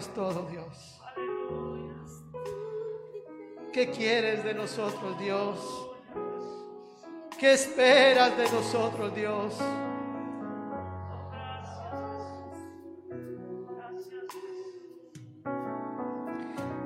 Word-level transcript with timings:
todo, 0.00 0.48
Dios. 0.50 1.00
¿Qué 3.72 3.90
quieres 3.90 4.42
de 4.42 4.54
nosotros, 4.54 5.18
Dios? 5.18 5.58
¿Qué 7.38 7.52
esperas 7.52 8.36
de 8.36 8.50
nosotros, 8.50 9.14
Dios? 9.14 9.54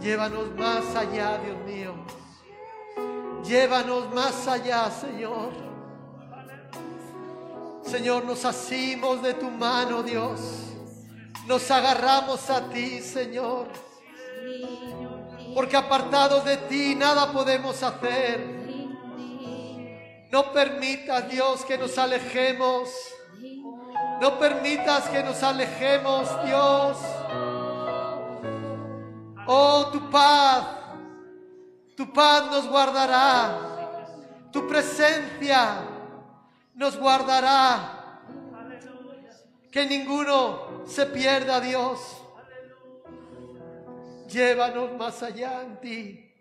Llévanos 0.01 0.55
más 0.57 0.97
allá, 0.97 1.38
Dios 1.38 1.59
mío. 1.65 1.95
Llévanos 3.45 4.12
más 4.12 4.48
allá, 4.48 4.91
Señor. 4.91 5.52
Señor, 7.83 8.25
nos 8.25 8.45
asimos 8.45 9.23
de 9.23 9.34
tu 9.34 9.51
mano, 9.51 10.02
Dios. 10.02 10.76
Nos 11.46 11.70
agarramos 11.70 12.50
a 12.50 12.68
ti, 12.68 13.00
Señor. 13.00 13.68
Porque 15.55 15.77
apartados 15.77 16.45
de 16.45 16.56
ti 16.56 16.95
nada 16.95 17.32
podemos 17.32 17.82
hacer. 17.82 18.56
No 20.30 20.52
permitas, 20.52 21.30
Dios, 21.30 21.64
que 21.64 21.78
nos 21.78 21.96
alejemos. 21.96 22.91
No 24.20 24.38
permitas 24.38 25.09
que 25.09 25.22
nos 25.22 25.42
alejemos, 25.42 26.28
Dios. 26.45 26.98
Oh, 29.47 29.86
tu 29.92 30.10
paz, 30.10 30.66
tu 31.97 32.12
paz 32.12 32.50
nos 32.50 32.66
guardará. 32.66 33.56
Tu 34.52 34.66
presencia 34.66 35.78
nos 36.75 36.97
guardará. 36.97 37.95
Que 39.77 39.84
ninguno 39.84 40.86
se 40.86 41.05
pierda, 41.05 41.60
Dios. 41.60 42.00
Llévanos 44.27 44.96
más 44.96 45.22
allá 45.22 45.64
en 45.64 45.80
ti. 45.82 46.32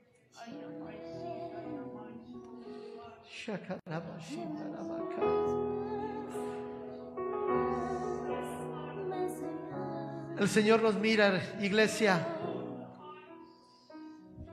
El 10.39 10.47
Señor 10.47 10.81
nos 10.81 10.95
mira, 10.95 11.57
iglesia. 11.59 12.25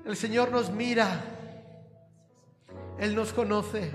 El 0.05 0.17
Señor 0.17 0.51
nos 0.51 0.71
mira. 0.73 1.23
Él 2.99 3.15
nos 3.15 3.33
conoce. 3.33 3.93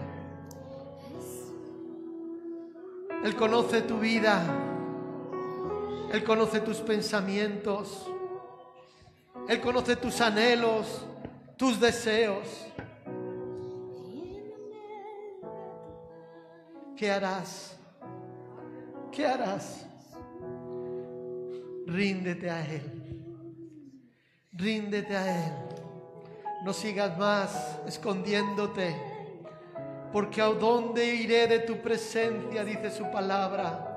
Él 3.26 3.36
conoce 3.36 3.82
tu 3.82 4.00
vida. 4.00 4.67
Él 6.12 6.24
conoce 6.24 6.62
tus 6.62 6.78
pensamientos. 6.78 8.08
Él 9.48 9.62
conoce 9.62 9.96
tus 9.96 10.20
anhelos, 10.22 11.06
tus 11.56 11.80
deseos. 11.80 12.66
¿Qué 16.96 17.12
harás? 17.12 17.78
¿Qué 19.12 19.26
harás? 19.26 19.86
Ríndete 21.86 22.50
a 22.50 22.66
Él. 22.66 22.82
Ríndete 24.52 25.16
a 25.16 25.46
Él. 25.48 25.54
No 26.64 26.74
sigas 26.74 27.18
más 27.18 27.80
escondiéndote, 27.86 28.96
porque 30.12 30.42
a 30.42 30.48
dónde 30.48 31.06
iré 31.06 31.48
de 31.48 31.60
tu 31.60 31.78
presencia, 31.78 32.66
dice 32.66 32.90
su 32.90 33.10
palabra. 33.12 33.97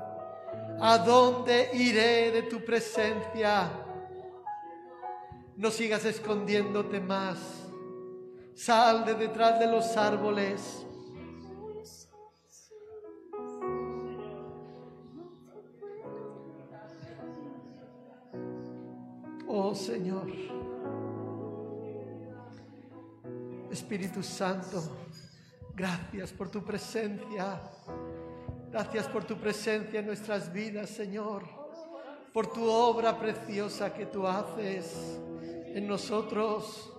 ¿A 0.83 0.97
dónde 0.97 1.69
iré 1.73 2.31
de 2.31 2.41
tu 2.41 2.65
presencia? 2.65 3.69
No 5.55 5.69
sigas 5.69 6.05
escondiéndote 6.05 6.99
más. 6.99 7.37
Sal 8.55 9.05
de 9.05 9.13
detrás 9.13 9.59
de 9.59 9.67
los 9.67 9.95
árboles. 9.95 10.83
Oh 19.47 19.75
Señor. 19.75 20.31
Espíritu 23.69 24.23
Santo, 24.23 24.81
gracias 25.75 26.31
por 26.31 26.49
tu 26.49 26.63
presencia. 26.63 27.61
Gracias 28.71 29.05
por 29.07 29.25
tu 29.25 29.35
presencia 29.35 29.99
en 29.99 30.05
nuestras 30.05 30.53
vidas, 30.53 30.89
Señor. 30.89 31.43
Por 32.31 32.47
tu 32.53 32.69
obra 32.69 33.19
preciosa 33.19 33.93
que 33.93 34.05
tú 34.05 34.25
haces 34.25 35.19
en 35.75 35.85
nosotros. 35.85 36.89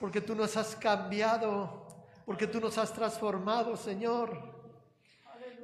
Porque 0.00 0.20
tú 0.20 0.34
nos 0.34 0.56
has 0.56 0.74
cambiado. 0.74 1.86
Porque 2.26 2.48
tú 2.48 2.60
nos 2.60 2.76
has 2.78 2.92
transformado, 2.92 3.76
Señor. 3.76 4.36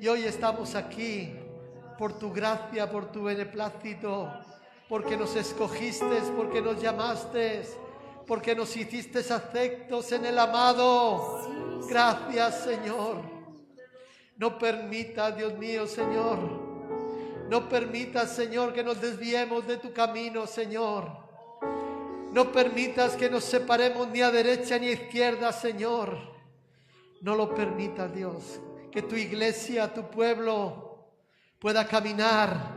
Y 0.00 0.06
hoy 0.06 0.22
estamos 0.22 0.76
aquí 0.76 1.34
por 1.98 2.16
tu 2.16 2.32
gracia, 2.32 2.88
por 2.88 3.10
tu 3.10 3.24
beneplácito. 3.24 4.32
Porque 4.88 5.16
nos 5.16 5.34
escogiste, 5.34 6.22
porque 6.36 6.62
nos 6.62 6.80
llamaste 6.80 7.64
porque 8.28 8.54
nos 8.54 8.76
hiciste 8.76 9.20
aceptos 9.20 10.12
en 10.12 10.26
el 10.26 10.38
amado. 10.38 11.40
Gracias, 11.88 12.62
Señor. 12.62 13.37
No 14.38 14.58
permita, 14.58 15.30
Dios 15.32 15.58
mío, 15.58 15.86
Señor. 15.86 16.38
No 17.50 17.68
permitas, 17.68 18.34
Señor, 18.34 18.72
que 18.72 18.82
nos 18.82 19.00
desviemos 19.00 19.66
de 19.66 19.76
tu 19.76 19.92
camino, 19.92 20.46
Señor. 20.46 21.10
No 22.32 22.50
permitas 22.50 23.14
que 23.16 23.28
nos 23.28 23.44
separemos 23.44 24.08
ni 24.08 24.22
a 24.22 24.30
derecha 24.30 24.78
ni 24.78 24.88
a 24.88 24.92
izquierda, 24.92 25.52
Señor. 25.52 26.16
No 27.20 27.34
lo 27.34 27.54
permitas, 27.54 28.14
Dios. 28.14 28.60
Que 28.90 29.02
tu 29.02 29.16
iglesia, 29.16 29.92
tu 29.92 30.08
pueblo, 30.08 31.10
pueda 31.58 31.86
caminar 31.86 32.74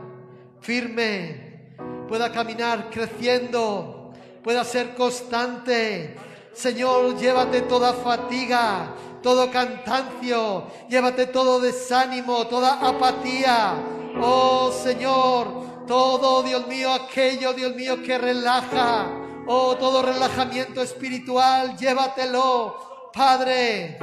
firme, 0.60 1.74
pueda 2.06 2.30
caminar 2.30 2.90
creciendo 2.90 4.02
pueda 4.42 4.64
ser 4.64 4.94
constante. 4.94 6.16
Señor, 6.52 7.16
llévate 7.16 7.62
toda 7.62 7.92
fatiga, 7.94 8.94
todo 9.22 9.50
cantancio, 9.50 10.64
llévate 10.88 11.26
todo 11.26 11.60
desánimo, 11.60 12.46
toda 12.46 12.74
apatía. 12.74 13.74
Oh 14.20 14.70
Señor, 14.72 15.86
todo, 15.86 16.42
Dios 16.42 16.66
mío, 16.66 16.92
aquello, 16.92 17.52
Dios 17.52 17.74
mío, 17.74 18.02
que 18.02 18.18
relaja. 18.18 19.06
Oh, 19.46 19.76
todo 19.76 20.02
relajamiento 20.02 20.82
espiritual, 20.82 21.76
llévatelo, 21.76 23.10
Padre. 23.12 23.98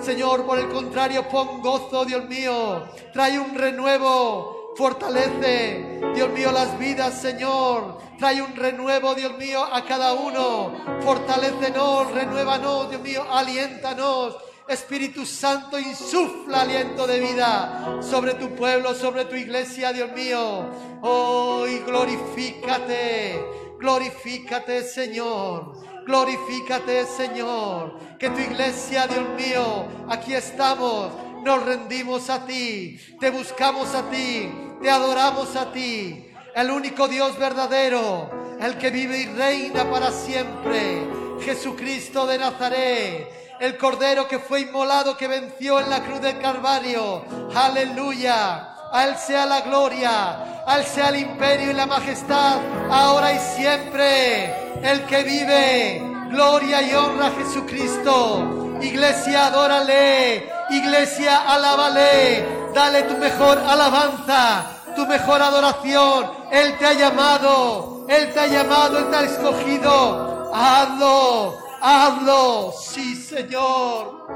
Señor, 0.00 0.44
por 0.44 0.58
el 0.58 0.68
contrario, 0.68 1.28
pon 1.28 1.60
gozo, 1.60 2.04
Dios 2.04 2.28
mío. 2.28 2.84
Trae 3.12 3.38
un 3.38 3.54
renuevo, 3.54 4.61
fortalece, 4.76 6.00
Dios 6.14 6.30
mío, 6.30 6.52
las 6.52 6.78
vidas, 6.78 7.20
Señor. 7.20 7.98
Trae 8.18 8.40
un 8.40 8.54
renuevo, 8.54 9.14
Dios 9.14 9.36
mío, 9.36 9.64
a 9.64 9.84
cada 9.84 10.14
uno. 10.14 10.72
Fortalécenos, 11.02 12.10
renuévanos, 12.12 12.90
Dios 12.90 13.02
mío, 13.02 13.24
aliéntanos. 13.30 14.36
Espíritu 14.68 15.26
Santo, 15.26 15.78
insufla 15.78 16.62
aliento 16.62 17.06
de 17.06 17.20
vida 17.20 17.98
sobre 18.00 18.34
tu 18.34 18.54
pueblo, 18.54 18.94
sobre 18.94 19.24
tu 19.24 19.34
iglesia, 19.34 19.92
Dios 19.92 20.12
mío. 20.12 20.70
Oh, 21.02 21.66
y 21.66 21.80
glorifícate, 21.80 23.44
glorifícate, 23.78 24.82
Señor. 24.84 25.72
Glorifícate, 26.06 27.06
Señor. 27.06 27.98
Que 28.18 28.30
tu 28.30 28.40
iglesia, 28.40 29.06
Dios 29.06 29.28
mío, 29.36 29.86
aquí 30.08 30.34
estamos. 30.34 31.12
Nos 31.42 31.64
rendimos 31.64 32.30
a 32.30 32.46
ti, 32.46 32.98
te 33.18 33.30
buscamos 33.30 33.94
a 33.94 34.08
ti, 34.10 34.48
te 34.80 34.90
adoramos 34.90 35.56
a 35.56 35.72
ti 35.72 36.32
el 36.54 36.70
único 36.70 37.08
Dios 37.08 37.38
verdadero, 37.38 38.30
el 38.60 38.76
que 38.78 38.90
vive 38.90 39.18
y 39.20 39.26
reina 39.26 39.90
para 39.90 40.10
siempre, 40.10 41.02
Jesucristo 41.40 42.26
de 42.26 42.38
Nazaret, 42.38 43.56
el 43.58 43.76
Cordero 43.78 44.28
que 44.28 44.38
fue 44.38 44.60
inmolado, 44.60 45.16
que 45.16 45.28
venció 45.28 45.80
en 45.80 45.88
la 45.88 46.02
cruz 46.02 46.20
del 46.20 46.38
Calvario. 46.38 47.24
Aleluya. 47.54 48.68
A 48.92 49.06
Él 49.06 49.16
sea 49.16 49.46
la 49.46 49.62
gloria, 49.62 50.64
a 50.66 50.78
Él 50.78 50.84
sea 50.84 51.08
el 51.08 51.20
imperio 51.20 51.70
y 51.70 51.74
la 51.74 51.86
majestad, 51.86 52.58
ahora 52.90 53.32
y 53.32 53.38
siempre. 53.38 54.52
El 54.82 55.06
que 55.06 55.22
vive, 55.22 56.02
gloria 56.30 56.82
y 56.82 56.92
honra 56.92 57.28
a 57.28 57.30
Jesucristo. 57.30 58.61
Iglesia, 58.82 59.46
adórale. 59.46 60.50
Iglesia, 60.70 61.42
alábale. 61.54 62.46
Dale 62.74 63.02
tu 63.02 63.16
mejor 63.16 63.58
alabanza 63.58 64.72
tu 64.94 65.06
mejor 65.06 65.40
adoración. 65.42 66.30
Él 66.50 66.76
te 66.78 66.86
ha 66.86 66.92
llamado, 66.92 68.06
Él 68.08 68.32
te 68.32 68.40
ha 68.40 68.46
llamado, 68.46 68.98
Él 68.98 69.10
te 69.10 69.16
ha 69.16 69.22
escogido. 69.22 70.52
Hazlo, 70.54 71.58
hazlo, 71.80 72.72
sí 72.72 73.14
Señor. 73.14 74.26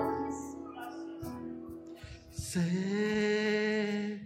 Sé 2.31 4.21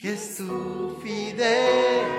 que 0.00 0.12
es 0.14 0.36
tu 0.36 0.98
fidelidad. 1.02 2.16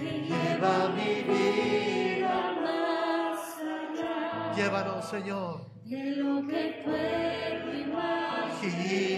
Lleva 0.00 0.88
mi 0.96 1.22
vida 1.22 2.54
más 2.60 3.58
allá. 3.58 4.54
Llévanos, 4.56 5.08
Señor. 5.08 5.63
De 5.84 6.16
lo 6.16 6.46
que 6.48 6.82
puedo 6.82 7.74
imaginar. 7.78 9.14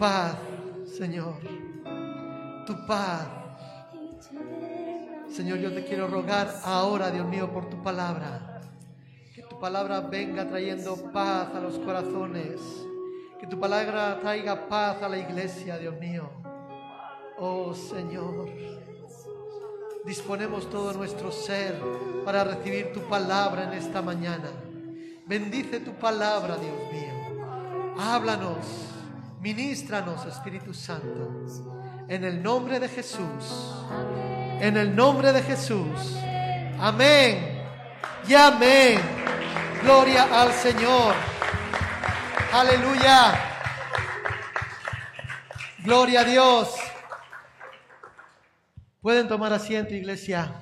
Paz, 0.00 0.34
Señor. 0.96 1.34
Tu 2.66 2.86
paz. 2.86 3.28
Señor, 5.30 5.58
yo 5.58 5.72
te 5.74 5.84
quiero 5.84 6.08
rogar 6.08 6.52
ahora, 6.64 7.10
Dios 7.10 7.28
mío, 7.28 7.52
por 7.52 7.68
tu 7.68 7.80
palabra. 7.82 8.62
Que 9.34 9.42
tu 9.42 9.60
palabra 9.60 10.00
venga 10.00 10.48
trayendo 10.48 10.96
paz 11.12 11.54
a 11.54 11.60
los 11.60 11.78
corazones. 11.78 12.60
Que 13.38 13.46
tu 13.46 13.60
palabra 13.60 14.18
traiga 14.20 14.68
paz 14.68 15.02
a 15.02 15.08
la 15.08 15.18
iglesia, 15.18 15.76
Dios 15.76 15.98
mío. 16.00 16.30
Oh 17.38 17.74
Señor, 17.74 18.48
disponemos 20.04 20.68
todo 20.70 20.94
nuestro 20.94 21.30
ser 21.30 21.78
para 22.24 22.44
recibir 22.44 22.92
tu 22.92 23.00
palabra 23.00 23.64
en 23.64 23.74
esta 23.74 24.00
mañana. 24.00 24.50
Bendice 25.26 25.80
tu 25.80 25.92
palabra, 25.92 26.56
Dios 26.56 26.92
mío. 26.92 27.94
Háblanos 27.98 28.90
Ministranos, 29.40 30.26
Espíritu 30.26 30.74
Santo. 30.74 31.46
En 32.08 32.24
el 32.24 32.42
nombre 32.42 32.78
de 32.78 32.88
Jesús. 32.88 33.74
En 34.60 34.76
el 34.76 34.94
nombre 34.94 35.32
de 35.32 35.42
Jesús. 35.42 36.16
Amén. 36.78 37.64
Y 38.28 38.34
amén. 38.34 39.00
Gloria 39.82 40.42
al 40.42 40.52
Señor. 40.52 41.14
Aleluya. 42.52 43.32
Gloria 45.78 46.20
a 46.20 46.24
Dios. 46.24 46.74
Pueden 49.00 49.26
tomar 49.26 49.54
asiento, 49.54 49.94
iglesia. 49.94 50.52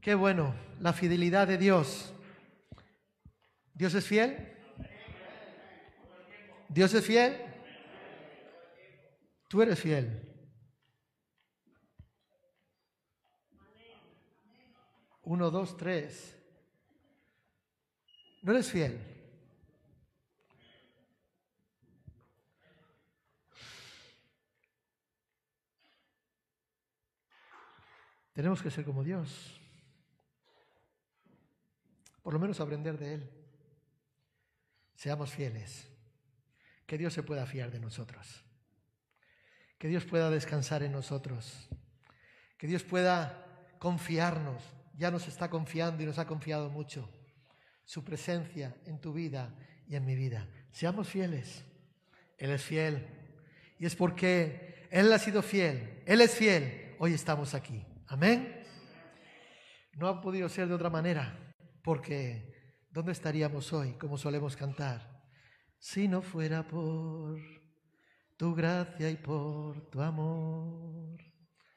Qué 0.00 0.16
bueno, 0.16 0.54
la 0.80 0.92
fidelidad 0.92 1.46
de 1.46 1.58
Dios. 1.58 2.12
¿Dios 3.80 3.94
es 3.94 4.04
fiel? 4.04 4.36
¿Dios 6.68 6.92
es 6.92 7.02
fiel? 7.02 7.34
Tú 9.48 9.62
eres 9.62 9.80
fiel. 9.80 10.20
Uno, 15.22 15.50
dos, 15.50 15.78
tres. 15.78 16.36
¿No 18.42 18.52
eres 18.52 18.70
fiel? 18.70 19.00
Tenemos 28.34 28.60
que 28.60 28.70
ser 28.70 28.84
como 28.84 29.02
Dios. 29.02 29.58
Por 32.22 32.34
lo 32.34 32.38
menos 32.38 32.60
aprender 32.60 32.98
de 32.98 33.14
Él. 33.14 33.39
Seamos 35.00 35.30
fieles. 35.30 35.88
Que 36.86 36.98
Dios 36.98 37.14
se 37.14 37.22
pueda 37.22 37.46
fiar 37.46 37.70
de 37.70 37.80
nosotros. 37.80 38.44
Que 39.78 39.88
Dios 39.88 40.04
pueda 40.04 40.28
descansar 40.28 40.82
en 40.82 40.92
nosotros. 40.92 41.70
Que 42.58 42.66
Dios 42.66 42.82
pueda 42.82 43.46
confiarnos. 43.78 44.62
Ya 44.98 45.10
nos 45.10 45.26
está 45.26 45.48
confiando 45.48 46.02
y 46.02 46.06
nos 46.06 46.18
ha 46.18 46.26
confiado 46.26 46.68
mucho. 46.68 47.08
Su 47.86 48.04
presencia 48.04 48.76
en 48.84 49.00
tu 49.00 49.14
vida 49.14 49.56
y 49.88 49.96
en 49.96 50.04
mi 50.04 50.14
vida. 50.14 50.46
Seamos 50.70 51.08
fieles. 51.08 51.64
Él 52.36 52.50
es 52.50 52.62
fiel. 52.62 53.08
Y 53.78 53.86
es 53.86 53.96
porque 53.96 54.86
Él 54.90 55.10
ha 55.14 55.18
sido 55.18 55.40
fiel. 55.40 56.02
Él 56.04 56.20
es 56.20 56.34
fiel. 56.34 56.94
Hoy 56.98 57.14
estamos 57.14 57.54
aquí. 57.54 57.86
Amén. 58.06 58.66
No 59.94 60.08
ha 60.08 60.20
podido 60.20 60.50
ser 60.50 60.68
de 60.68 60.74
otra 60.74 60.90
manera. 60.90 61.54
Porque 61.82 62.59
¿dónde 62.90 63.12
estaríamos 63.12 63.72
hoy, 63.72 63.92
como 63.94 64.18
solemos 64.18 64.56
cantar? 64.56 65.22
Si 65.78 66.08
no 66.08 66.22
fuera 66.22 66.66
por 66.66 67.40
tu 68.36 68.54
gracia 68.54 69.10
y 69.10 69.16
por 69.16 69.88
tu 69.90 70.00
amor, 70.00 71.18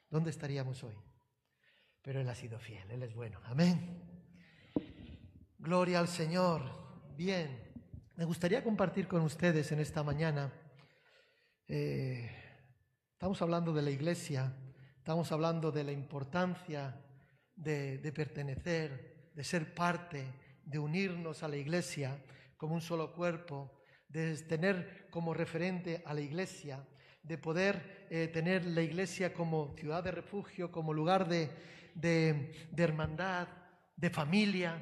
¿dónde 0.09 0.31
estaríamos 0.31 0.83
hoy? 0.83 0.95
Pero 2.01 2.19
Él 2.19 2.29
ha 2.29 2.35
sido 2.35 2.59
fiel, 2.59 2.89
Él 2.91 3.03
es 3.03 3.13
bueno. 3.13 3.39
Amén. 3.45 4.01
Gloria 5.57 5.99
al 5.99 6.07
Señor. 6.07 6.61
Bien, 7.15 7.71
me 8.15 8.25
gustaría 8.25 8.63
compartir 8.63 9.07
con 9.07 9.21
ustedes 9.21 9.71
en 9.71 9.79
esta 9.79 10.03
mañana. 10.03 10.51
Eh, 11.67 12.29
estamos 13.13 13.41
hablando 13.41 13.71
de 13.71 13.81
la 13.83 13.91
iglesia, 13.91 14.53
estamos 14.97 15.31
hablando 15.31 15.71
de 15.71 15.83
la 15.83 15.91
importancia 15.91 16.99
de, 17.55 17.99
de 17.99 18.11
pertenecer, 18.11 19.31
de 19.33 19.43
ser 19.43 19.73
parte 19.73 20.42
de 20.65 20.79
unirnos 20.79 21.43
a 21.43 21.47
la 21.47 21.57
iglesia 21.57 22.17
como 22.57 22.75
un 22.75 22.81
solo 22.81 23.13
cuerpo, 23.13 23.71
de 24.07 24.37
tener 24.43 25.07
como 25.09 25.33
referente 25.33 26.01
a 26.05 26.13
la 26.13 26.21
iglesia, 26.21 26.85
de 27.23 27.37
poder 27.37 28.07
eh, 28.09 28.27
tener 28.27 28.65
la 28.65 28.81
iglesia 28.81 29.33
como 29.33 29.75
ciudad 29.77 30.03
de 30.03 30.11
refugio, 30.11 30.71
como 30.71 30.93
lugar 30.93 31.27
de, 31.27 31.49
de, 31.95 32.67
de 32.71 32.83
hermandad, 32.83 33.47
de 33.95 34.09
familia, 34.09 34.81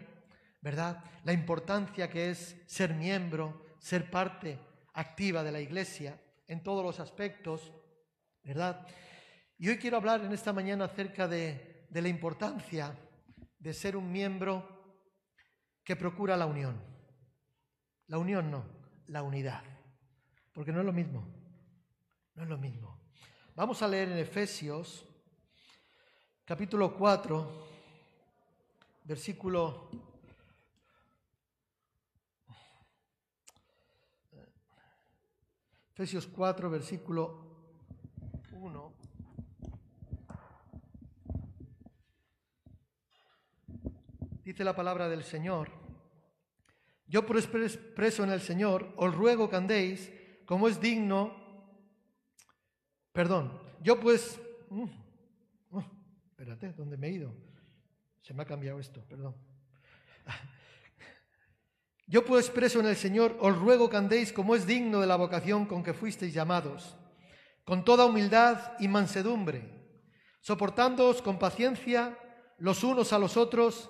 ¿verdad? 0.61 1.03
La 1.23 1.33
importancia 1.33 2.09
que 2.09 2.31
es 2.31 2.61
ser 2.65 2.93
miembro, 2.93 3.65
ser 3.79 4.09
parte 4.09 4.59
activa 4.93 5.43
de 5.43 5.51
la 5.51 5.61
iglesia 5.61 6.19
en 6.47 6.61
todos 6.63 6.83
los 6.83 6.99
aspectos, 6.99 7.71
¿verdad? 8.43 8.85
Y 9.57 9.69
hoy 9.69 9.77
quiero 9.77 9.97
hablar 9.97 10.25
en 10.25 10.33
esta 10.33 10.53
mañana 10.53 10.85
acerca 10.85 11.27
de, 11.27 11.85
de 11.89 12.01
la 12.01 12.09
importancia 12.09 12.97
de 13.59 13.73
ser 13.73 13.95
un 13.95 14.11
miembro 14.11 14.80
que 15.83 15.95
procura 15.95 16.37
la 16.37 16.45
unión. 16.45 16.81
La 18.07 18.17
unión 18.17 18.51
no, 18.51 18.65
la 19.07 19.23
unidad. 19.23 19.63
Porque 20.53 20.71
no 20.71 20.79
es 20.79 20.85
lo 20.85 20.93
mismo. 20.93 21.27
No 22.35 22.43
es 22.43 22.49
lo 22.49 22.57
mismo. 22.57 22.99
Vamos 23.55 23.81
a 23.81 23.87
leer 23.87 24.09
en 24.09 24.17
Efesios 24.17 25.05
capítulo 26.45 26.93
4, 26.97 27.67
versículo 29.05 29.89
Efesios 35.93 36.27
4, 36.27 36.69
versículo 36.69 37.45
1. 38.51 39.00
Dice 44.51 44.65
la 44.65 44.75
palabra 44.75 45.07
del 45.07 45.23
Señor. 45.23 45.69
Yo 47.07 47.25
por 47.25 47.37
preso 47.95 48.25
en 48.25 48.31
el 48.31 48.41
Señor, 48.41 48.93
os 48.97 49.15
ruego 49.15 49.49
que 49.49 49.55
como 50.45 50.67
es 50.67 50.81
digno. 50.81 51.33
Perdón, 53.13 53.57
yo 53.81 53.97
pues... 53.97 54.41
Mm, 54.69 54.89
mm, 55.69 55.83
Espérate, 56.31 56.73
¿dónde 56.73 56.97
me 56.97 57.07
he 57.07 57.11
ido? 57.11 57.33
Se 58.19 58.33
me 58.33 58.43
ha 58.43 58.45
cambiado 58.45 58.81
esto, 58.81 59.01
perdón. 59.07 59.37
Yo 62.05 62.25
pues 62.25 62.49
preso 62.49 62.81
en 62.81 62.87
el 62.87 62.97
Señor, 62.97 63.37
os 63.39 63.57
ruego 63.57 63.89
que 63.89 63.95
como 64.33 64.53
es 64.53 64.67
digno 64.67 64.99
de 64.99 65.07
la 65.07 65.15
vocación 65.15 65.65
con 65.65 65.81
que 65.81 65.93
fuisteis 65.93 66.33
llamados, 66.33 66.97
con 67.63 67.85
toda 67.85 68.05
humildad 68.05 68.73
y 68.79 68.89
mansedumbre, 68.89 69.63
soportándoos 70.41 71.21
con 71.21 71.39
paciencia 71.39 72.19
los 72.57 72.83
unos 72.83 73.13
a 73.13 73.17
los 73.17 73.37
otros 73.37 73.89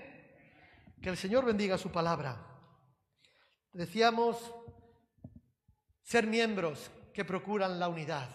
Que 1.01 1.09
el 1.09 1.17
Señor 1.17 1.45
bendiga 1.45 1.77
su 1.77 1.91
palabra. 1.91 2.37
Decíamos 3.73 4.53
ser 6.03 6.27
miembros 6.27 6.91
que 7.13 7.25
procuran 7.25 7.79
la 7.79 7.87
unidad. 7.87 8.29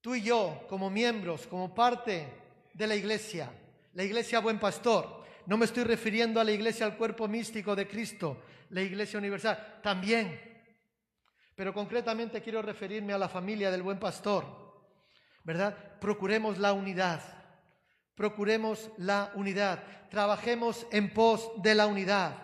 Tú 0.00 0.14
y 0.14 0.22
yo, 0.22 0.64
como 0.68 0.88
miembros, 0.88 1.46
como 1.46 1.74
parte 1.74 2.32
de 2.72 2.86
la 2.86 2.94
iglesia, 2.94 3.50
la 3.92 4.04
iglesia 4.04 4.40
buen 4.40 4.58
pastor, 4.58 5.24
no 5.46 5.58
me 5.58 5.66
estoy 5.66 5.84
refiriendo 5.84 6.40
a 6.40 6.44
la 6.44 6.52
iglesia, 6.52 6.86
al 6.86 6.96
cuerpo 6.96 7.28
místico 7.28 7.76
de 7.76 7.86
Cristo, 7.86 8.42
la 8.70 8.82
iglesia 8.82 9.18
universal, 9.18 9.80
también. 9.82 10.40
Pero 11.54 11.74
concretamente 11.74 12.42
quiero 12.42 12.62
referirme 12.62 13.12
a 13.12 13.18
la 13.18 13.28
familia 13.28 13.70
del 13.70 13.82
buen 13.82 13.98
pastor, 13.98 14.44
¿verdad? 15.44 15.98
Procuremos 16.00 16.58
la 16.58 16.72
unidad, 16.72 17.20
procuremos 18.16 18.90
la 18.96 19.30
unidad, 19.34 19.84
trabajemos 20.10 20.86
en 20.90 21.12
pos 21.12 21.50
de 21.58 21.74
la 21.74 21.86
unidad, 21.86 22.34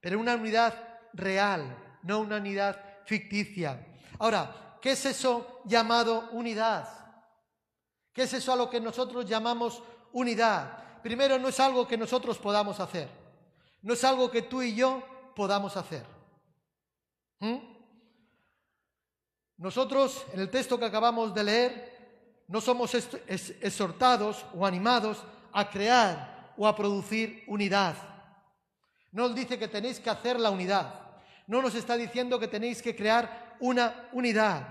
pero 0.00 0.18
una 0.18 0.36
unidad 0.36 0.72
real, 1.12 1.76
no 2.04 2.20
una 2.20 2.36
unidad 2.36 2.80
ficticia. 3.04 3.84
Ahora, 4.18 4.78
¿qué 4.80 4.92
es 4.92 5.04
eso 5.04 5.60
llamado 5.64 6.30
unidad? 6.30 6.88
¿Qué 8.12 8.22
es 8.22 8.32
eso 8.32 8.52
a 8.52 8.56
lo 8.56 8.70
que 8.70 8.80
nosotros 8.80 9.26
llamamos 9.26 9.82
unidad? 10.12 11.00
Primero, 11.02 11.38
no 11.38 11.48
es 11.48 11.58
algo 11.60 11.86
que 11.86 11.98
nosotros 11.98 12.38
podamos 12.38 12.78
hacer, 12.78 13.08
no 13.82 13.94
es 13.94 14.04
algo 14.04 14.30
que 14.30 14.42
tú 14.42 14.62
y 14.62 14.74
yo 14.74 15.02
podamos 15.34 15.76
hacer. 15.76 16.04
¿Mm? 17.40 17.56
Nosotros, 19.56 20.24
en 20.32 20.40
el 20.40 20.50
texto 20.50 20.78
que 20.78 20.84
acabamos 20.84 21.34
de 21.34 21.42
leer, 21.42 21.97
no 22.48 22.60
somos 22.60 22.94
exhortados 22.94 24.44
o 24.54 24.66
animados 24.66 25.24
a 25.52 25.70
crear 25.70 26.52
o 26.56 26.66
a 26.66 26.74
producir 26.74 27.44
unidad. 27.46 27.94
No 29.12 29.28
nos 29.28 29.34
dice 29.36 29.58
que 29.58 29.68
tenéis 29.68 30.00
que 30.00 30.10
hacer 30.10 30.40
la 30.40 30.50
unidad. 30.50 30.92
No 31.46 31.62
nos 31.62 31.74
está 31.74 31.96
diciendo 31.96 32.38
que 32.40 32.48
tenéis 32.48 32.82
que 32.82 32.96
crear 32.96 33.56
una 33.60 34.08
unidad, 34.12 34.68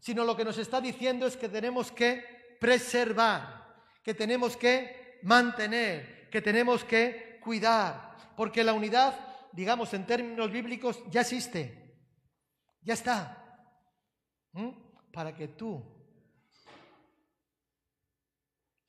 sino 0.00 0.24
lo 0.24 0.36
que 0.36 0.44
nos 0.44 0.58
está 0.58 0.80
diciendo 0.80 1.26
es 1.26 1.36
que 1.36 1.48
tenemos 1.48 1.92
que 1.92 2.56
preservar, 2.58 3.76
que 4.02 4.14
tenemos 4.14 4.56
que 4.56 5.20
mantener, 5.22 6.30
que 6.30 6.40
tenemos 6.40 6.84
que 6.84 7.38
cuidar, 7.42 8.16
porque 8.36 8.64
la 8.64 8.72
unidad 8.72 9.26
digamos, 9.56 9.92
en 9.94 10.06
términos 10.06 10.52
bíblicos, 10.52 11.02
ya 11.10 11.22
existe. 11.22 11.96
Ya 12.82 12.92
está. 12.92 13.42
Para 15.10 15.34
que 15.34 15.48
tú 15.48 15.82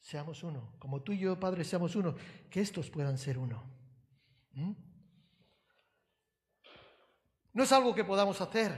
seamos 0.08 0.42
uno. 0.42 0.72
Como 0.80 1.02
tú 1.02 1.12
y 1.12 1.20
yo, 1.20 1.38
Padre, 1.38 1.66
seamos 1.66 1.94
uno. 1.98 2.16
Que 2.50 2.62
estos 2.62 2.90
puedan 2.90 3.18
ser 3.18 3.38
uno. 3.38 3.62
¿Mm? 4.54 4.72
No 7.52 7.64
es 7.64 7.72
algo 7.74 7.94
que 7.94 8.06
podamos 8.06 8.40
hacer. 8.40 8.72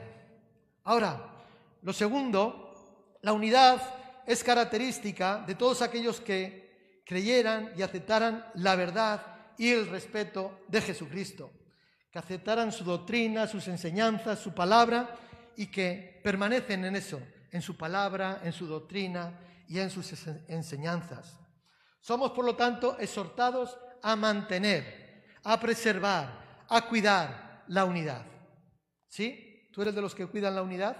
Ahora, 0.85 1.45
lo 1.83 1.93
segundo, 1.93 3.19
la 3.21 3.33
unidad 3.33 3.79
es 4.25 4.43
característica 4.43 5.43
de 5.45 5.53
todos 5.53 5.83
aquellos 5.83 6.19
que 6.19 7.03
creyeran 7.05 7.73
y 7.77 7.83
aceptaran 7.83 8.47
la 8.55 8.75
verdad 8.75 9.21
y 9.55 9.69
el 9.69 9.87
respeto 9.87 10.61
de 10.67 10.81
Jesucristo 10.81 11.51
que 12.11 12.17
aceptaran 12.17 12.71
su 12.71 12.83
doctrina, 12.83 13.45
sus 13.45 13.67
enseñanzas, 13.67 14.39
su 14.39 14.55
palabra 14.55 15.15
y 15.55 15.67
que 15.67 16.19
permanecen 16.23 16.85
en 16.85 16.95
eso, 16.95 17.21
en 17.51 17.61
su 17.61 17.77
palabra, 17.77 18.41
en 18.43 18.51
su 18.51 18.65
doctrina 18.65 19.31
y 19.69 19.79
en 19.79 19.91
sus 19.91 20.11
enseñanzas. 20.47 21.39
Somos, 22.01 22.31
por 22.31 22.43
lo 22.43 22.55
tanto, 22.55 22.97
exhortados 22.97 23.77
a 24.01 24.15
mantener, 24.15 25.37
a 25.43 25.59
preservar, 25.59 26.65
a 26.67 26.81
cuidar 26.89 27.63
la 27.67 27.85
unidad. 27.85 28.25
¿Sí? 29.07 29.69
¿Tú 29.71 29.83
eres 29.83 29.93
de 29.93 30.01
los 30.01 30.15
que 30.15 30.25
cuidan 30.25 30.55
la 30.55 30.63
unidad? 30.63 30.97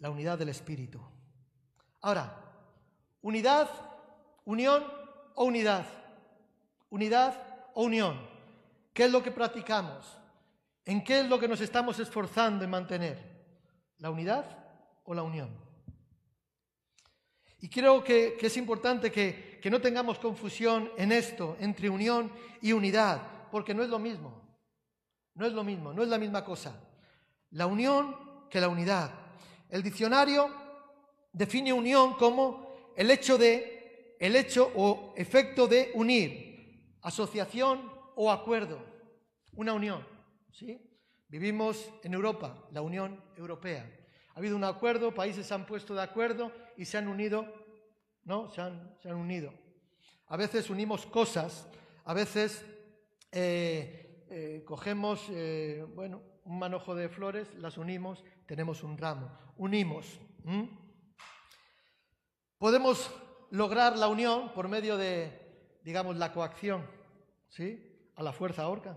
La 0.00 0.10
unidad 0.10 0.36
del 0.36 0.48
Espíritu. 0.48 1.00
Ahora, 2.00 2.36
unidad, 3.20 3.70
unión 4.44 4.84
o 5.36 5.44
unidad. 5.44 5.86
Unidad 6.90 7.70
o 7.74 7.84
unión. 7.84 8.28
¿Qué 8.92 9.04
es 9.04 9.12
lo 9.12 9.22
que 9.22 9.30
practicamos? 9.30 10.18
¿En 10.84 11.04
qué 11.04 11.20
es 11.20 11.28
lo 11.28 11.38
que 11.38 11.46
nos 11.46 11.60
estamos 11.60 12.00
esforzando 12.00 12.64
en 12.64 12.70
mantener? 12.70 13.46
¿La 13.98 14.10
unidad 14.10 14.44
o 15.04 15.14
la 15.14 15.22
unión? 15.22 15.61
Y 17.62 17.68
creo 17.68 18.02
que, 18.02 18.36
es 18.40 18.56
importante 18.56 19.12
que, 19.12 19.60
que 19.62 19.70
no 19.70 19.80
tengamos 19.80 20.18
confusión 20.18 20.90
en 20.98 21.12
esto, 21.12 21.56
entre 21.60 21.88
unión 21.88 22.30
y 22.60 22.72
unidad, 22.72 23.22
porque 23.52 23.72
no 23.72 23.84
es 23.84 23.88
lo 23.88 24.00
mismo. 24.00 24.42
No 25.34 25.46
es 25.46 25.52
lo 25.52 25.62
mismo, 25.62 25.92
no 25.92 26.02
es 26.02 26.08
la 26.08 26.18
misma 26.18 26.44
cosa. 26.44 26.78
La 27.52 27.66
unión 27.66 28.16
que 28.50 28.60
la 28.60 28.68
unidad. 28.68 29.12
El 29.70 29.80
diccionario 29.84 30.50
define 31.32 31.72
unión 31.72 32.14
como 32.14 32.92
el 32.96 33.08
hecho 33.12 33.38
de 33.38 34.16
el 34.18 34.34
hecho 34.34 34.72
o 34.74 35.14
efecto 35.16 35.68
de 35.68 35.92
unir, 35.94 36.96
asociación, 37.02 37.90
o 38.16 38.30
acuerdo, 38.30 38.84
una 39.54 39.72
unión. 39.72 40.04
¿sí? 40.50 40.80
Vivimos 41.28 41.92
en 42.02 42.14
Europa, 42.14 42.68
la 42.72 42.82
Unión 42.82 43.22
Europea. 43.36 44.01
Ha 44.34 44.38
habido 44.38 44.56
un 44.56 44.64
acuerdo, 44.64 45.14
países 45.14 45.46
se 45.46 45.54
han 45.54 45.66
puesto 45.66 45.94
de 45.94 46.02
acuerdo 46.02 46.52
y 46.76 46.86
se 46.86 46.96
han 46.96 47.08
unido, 47.08 47.46
¿no? 48.24 48.48
Se 48.50 48.60
han, 48.60 48.96
se 49.02 49.10
han 49.10 49.16
unido. 49.16 49.52
A 50.28 50.36
veces 50.36 50.70
unimos 50.70 51.04
cosas, 51.04 51.68
a 52.04 52.14
veces 52.14 52.64
eh, 53.30 54.24
eh, 54.30 54.62
cogemos, 54.64 55.26
eh, 55.30 55.84
bueno, 55.94 56.22
un 56.44 56.58
manojo 56.58 56.94
de 56.94 57.10
flores, 57.10 57.52
las 57.54 57.76
unimos, 57.76 58.24
tenemos 58.46 58.82
un 58.82 58.96
ramo. 58.96 59.30
Unimos. 59.58 60.18
Podemos 62.56 63.10
lograr 63.50 63.98
la 63.98 64.08
unión 64.08 64.52
por 64.54 64.68
medio 64.68 64.96
de, 64.96 65.78
digamos, 65.84 66.16
la 66.16 66.32
coacción, 66.32 66.86
¿sí? 67.50 68.10
a 68.16 68.22
la 68.22 68.32
fuerza 68.32 68.62
ahorca. 68.62 68.96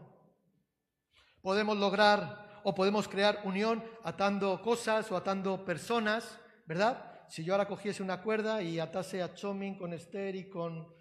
Podemos 1.42 1.78
lograr 1.78 2.45
o 2.68 2.74
podemos 2.74 3.08
crear 3.08 3.42
unión 3.44 3.84
atando 4.04 4.60
cosas 4.60 5.12
o 5.12 5.16
atando 5.16 5.64
personas, 5.64 6.40
¿verdad? 6.66 7.14
Si 7.30 7.44
yo 7.44 7.54
ahora 7.54 7.68
cogiese 7.68 8.02
una 8.02 8.24
cuerda 8.24 8.64
y 8.64 8.80
atase 8.80 9.22
a 9.22 9.36
Chomin 9.36 9.78
con 9.78 9.94
Esther 9.94 10.36
y 10.36 10.50
con, 10.50 10.92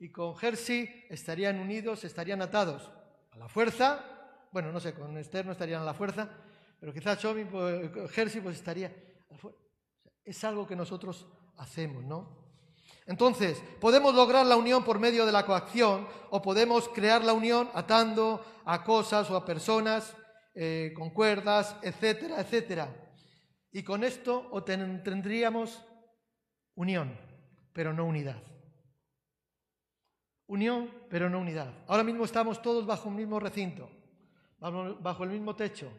y 0.00 0.10
con 0.10 0.34
Jersey, 0.34 1.06
estarían 1.08 1.60
unidos, 1.60 2.02
estarían 2.02 2.42
atados 2.42 2.90
a 3.30 3.38
la 3.38 3.48
fuerza. 3.48 4.04
Bueno, 4.50 4.72
no 4.72 4.80
sé, 4.80 4.94
con 4.94 5.16
Esther 5.16 5.46
no 5.46 5.52
estarían 5.52 5.82
a 5.82 5.84
la 5.84 5.94
fuerza, 5.94 6.28
pero 6.80 6.92
quizás 6.92 7.20
Chomin, 7.20 7.46
pues, 7.46 8.10
Jersey, 8.10 8.40
pues 8.40 8.56
estaría 8.56 8.92
Es 10.24 10.42
algo 10.42 10.66
que 10.66 10.74
nosotros 10.74 11.28
hacemos, 11.56 12.02
¿no? 12.02 12.42
Entonces, 13.06 13.62
podemos 13.80 14.12
lograr 14.12 14.44
la 14.44 14.56
unión 14.56 14.82
por 14.82 14.98
medio 14.98 15.24
de 15.24 15.30
la 15.30 15.46
coacción 15.46 16.08
o 16.30 16.42
podemos 16.42 16.88
crear 16.88 17.22
la 17.22 17.32
unión 17.32 17.70
atando 17.74 18.44
a 18.64 18.82
cosas 18.82 19.30
o 19.30 19.36
a 19.36 19.44
personas 19.44 20.16
eh, 20.54 20.92
con 20.94 21.10
cuerdas, 21.10 21.76
etcétera, 21.82 22.40
etcétera. 22.40 22.94
Y 23.70 23.82
con 23.82 24.04
esto 24.04 24.50
tendríamos 24.64 25.82
unión, 26.74 27.18
pero 27.72 27.92
no 27.92 28.04
unidad. 28.04 28.42
Unión, 30.46 30.90
pero 31.08 31.30
no 31.30 31.40
unidad. 31.40 31.72
Ahora 31.86 32.04
mismo 32.04 32.24
estamos 32.24 32.60
todos 32.60 32.84
bajo 32.84 33.08
un 33.08 33.16
mismo 33.16 33.40
recinto, 33.40 33.90
bajo 34.58 35.24
el 35.24 35.30
mismo 35.30 35.56
techo, 35.56 35.90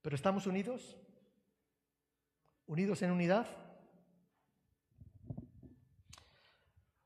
pero 0.00 0.16
¿estamos 0.16 0.46
unidos? 0.46 0.96
¿Unidos 2.66 3.02
en 3.02 3.10
unidad? 3.10 3.46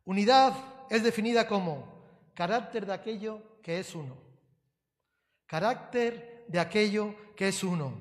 Unidad 0.04 0.54
es 0.90 1.02
definida 1.02 1.48
como 1.48 2.04
carácter 2.34 2.86
de 2.86 2.92
aquello 2.92 3.60
que 3.62 3.80
es 3.80 3.94
uno. 3.94 4.31
Carácter 5.52 6.46
de 6.48 6.58
aquello 6.58 7.14
que 7.36 7.48
es 7.48 7.62
uno. 7.62 8.00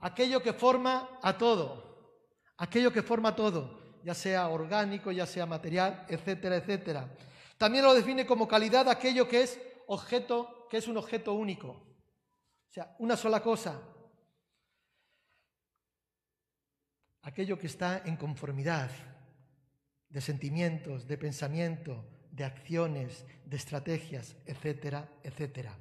Aquello 0.00 0.42
que 0.42 0.52
forma 0.52 1.18
a 1.22 1.38
todo. 1.38 2.12
Aquello 2.58 2.92
que 2.92 3.02
forma 3.02 3.34
todo, 3.34 4.02
ya 4.04 4.12
sea 4.12 4.50
orgánico, 4.50 5.10
ya 5.10 5.24
sea 5.24 5.46
material, 5.46 6.04
etcétera, 6.10 6.56
etcétera. 6.56 7.10
También 7.56 7.84
lo 7.84 7.94
define 7.94 8.26
como 8.26 8.46
calidad 8.46 8.86
aquello 8.90 9.26
que 9.26 9.44
es 9.44 9.58
objeto, 9.86 10.68
que 10.68 10.76
es 10.76 10.88
un 10.88 10.98
objeto 10.98 11.32
único. 11.32 11.68
O 11.70 12.70
sea, 12.70 12.94
una 12.98 13.16
sola 13.16 13.42
cosa. 13.42 13.80
Aquello 17.22 17.58
que 17.58 17.68
está 17.68 18.02
en 18.04 18.18
conformidad 18.18 18.90
de 20.10 20.20
sentimientos, 20.20 21.08
de 21.08 21.16
pensamiento, 21.16 22.04
de 22.30 22.44
acciones, 22.44 23.24
de 23.46 23.56
estrategias, 23.56 24.36
etcétera, 24.44 25.08
etcétera. 25.22 25.78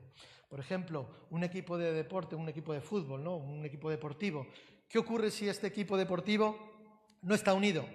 Por 0.49 0.59
ejemplo, 0.59 1.07
un 1.29 1.43
equipo 1.43 1.77
de 1.77 1.93
deporte, 1.93 2.35
un 2.35 2.49
equipo 2.49 2.73
de 2.73 2.81
fútbol, 2.81 3.23
¿no? 3.23 3.37
Un 3.37 3.63
equipo 3.63 3.89
deportivo. 3.89 4.47
¿Qué 4.87 4.97
ocurre 4.97 5.29
si 5.29 5.47
este 5.47 5.67
equipo 5.67 5.95
deportivo 5.95 6.57
no 7.21 7.35
está 7.35 7.53
unido? 7.53 7.85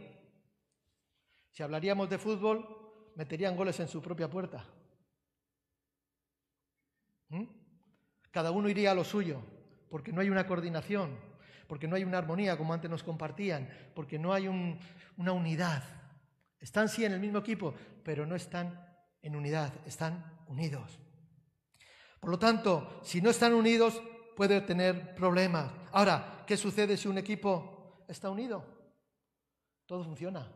Si 1.51 1.65
hablaríamos 1.65 2.09
de 2.09 2.19
fútbol, 2.19 2.65
meterían 3.17 3.57
goles 3.57 3.79
en 3.81 3.89
su 3.89 4.01
propia 4.01 4.31
puerta. 4.31 4.65
¿Mm? 7.29 7.45
Cada 8.31 8.53
uno 8.53 8.69
iría 8.69 8.93
a 8.93 8.95
lo 8.95 9.03
suyo, 9.03 9.41
porque 9.91 10.13
no 10.13 10.21
hay 10.21 10.31
una 10.31 10.47
coordinación, 10.47 11.19
porque 11.67 11.89
no 11.89 11.97
hay 11.97 12.05
una 12.05 12.19
armonía 12.19 12.57
como 12.57 12.73
antes 12.73 12.89
nos 12.89 13.03
compartían, 13.03 13.69
porque 13.97 14.17
no 14.17 14.33
hay 14.33 14.47
una 14.47 15.33
unidad. 15.33 15.83
Están 16.61 16.89
sí 16.89 17.05
en 17.05 17.13
el 17.13 17.21
mismo 17.21 17.39
equipo, 17.39 17.75
pero 18.05 18.27
no 18.27 18.37
están 18.37 18.81
en 19.23 19.35
unidad, 19.35 19.73
están 19.87 20.45
unidos. 20.47 21.01
Por 22.25 22.31
lo 22.31 22.39
tanto, 22.39 23.01
si 23.03 23.21
no 23.21 23.29
están 23.29 23.53
unidos, 23.53 24.03
puede 24.35 24.63
tener 24.63 25.15
problemas. 25.15 25.71
Ahora, 25.93 26.43
¿qué 26.47 26.57
sucede 26.57 26.97
si 26.97 27.07
un 27.07 27.19
equipo 27.19 28.03
está 28.09 28.31
unido? 28.31 28.65
Todo 29.85 30.03
funciona. 30.05 30.51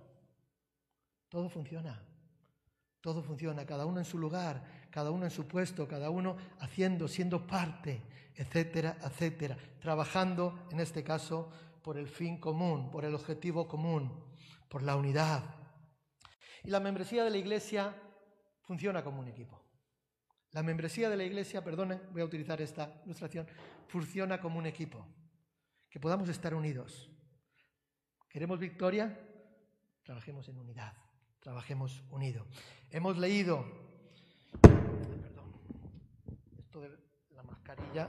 Todo 1.28 1.50
funciona. 1.50 2.02
Todo 3.02 3.22
funciona, 3.22 3.66
cada 3.66 3.84
uno 3.84 3.98
en 3.98 4.06
su 4.06 4.16
lugar, 4.16 4.64
cada 4.90 5.10
uno 5.10 5.26
en 5.26 5.30
su 5.30 5.46
puesto, 5.46 5.86
cada 5.86 6.08
uno 6.08 6.38
haciendo, 6.60 7.06
siendo 7.06 7.46
parte, 7.46 8.00
etcétera, 8.34 8.96
etcétera, 9.02 9.58
trabajando, 9.78 10.66
en 10.70 10.80
este 10.80 11.04
caso, 11.04 11.50
por 11.82 11.98
el 11.98 12.08
fin 12.08 12.40
común, 12.40 12.90
por 12.90 13.04
el 13.04 13.14
objetivo 13.14 13.68
común, 13.68 14.24
por 14.70 14.82
la 14.82 14.96
unidad. 14.96 15.44
Y 16.64 16.70
la 16.70 16.80
membresía 16.80 17.24
de 17.24 17.30
la 17.30 17.36
Iglesia 17.36 17.94
funciona 18.62 19.04
como 19.04 19.20
un 19.20 19.28
equipo. 19.28 19.57
La 20.52 20.62
membresía 20.62 21.10
de 21.10 21.16
la 21.16 21.24
Iglesia, 21.24 21.62
perdonen, 21.62 22.00
voy 22.10 22.22
a 22.22 22.24
utilizar 22.24 22.60
esta 22.62 23.02
ilustración, 23.04 23.46
funciona 23.86 24.40
como 24.40 24.58
un 24.58 24.66
equipo. 24.66 25.06
Que 25.90 26.00
podamos 26.00 26.28
estar 26.28 26.54
unidos. 26.54 27.10
¿Queremos 28.28 28.58
victoria? 28.58 29.18
Trabajemos 30.02 30.48
en 30.48 30.58
unidad, 30.58 30.92
trabajemos 31.40 32.02
unidos. 32.10 32.46
Hemos 32.90 33.18
leído, 33.18 33.64
perdón, 34.62 35.52
esto 36.58 36.80
de 36.80 36.90
la 37.30 37.42
mascarilla, 37.42 38.08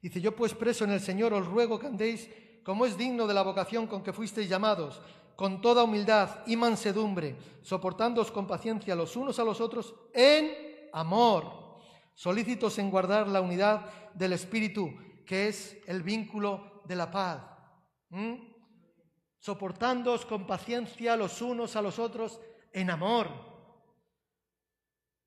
dice, 0.00 0.20
yo 0.20 0.34
pues 0.34 0.54
preso 0.54 0.84
en 0.84 0.90
el 0.90 1.00
Señor 1.00 1.34
os 1.34 1.46
ruego 1.46 1.78
que 1.78 1.86
andéis 1.86 2.28
como 2.64 2.86
es 2.86 2.96
digno 2.96 3.26
de 3.26 3.34
la 3.34 3.42
vocación 3.42 3.86
con 3.86 4.02
que 4.02 4.12
fuisteis 4.12 4.48
llamados, 4.48 5.02
con 5.36 5.60
toda 5.60 5.84
humildad 5.84 6.42
y 6.46 6.56
mansedumbre, 6.56 7.36
soportándoos 7.62 8.30
con 8.30 8.46
paciencia 8.46 8.94
los 8.94 9.16
unos 9.16 9.38
a 9.38 9.44
los 9.44 9.60
otros 9.60 9.94
en 10.12 10.63
amor, 10.94 11.80
solícitos 12.14 12.78
en 12.78 12.90
guardar 12.90 13.28
la 13.28 13.40
unidad 13.40 14.12
del 14.14 14.32
Espíritu, 14.32 14.90
que 15.26 15.48
es 15.48 15.76
el 15.86 16.02
vínculo 16.02 16.82
de 16.84 16.96
la 16.96 17.10
paz. 17.10 17.42
Soportándoos 19.38 20.24
con 20.24 20.46
paciencia 20.46 21.16
los 21.16 21.42
unos 21.42 21.76
a 21.76 21.82
los 21.82 21.98
otros 21.98 22.40
en 22.72 22.90
amor 22.90 23.54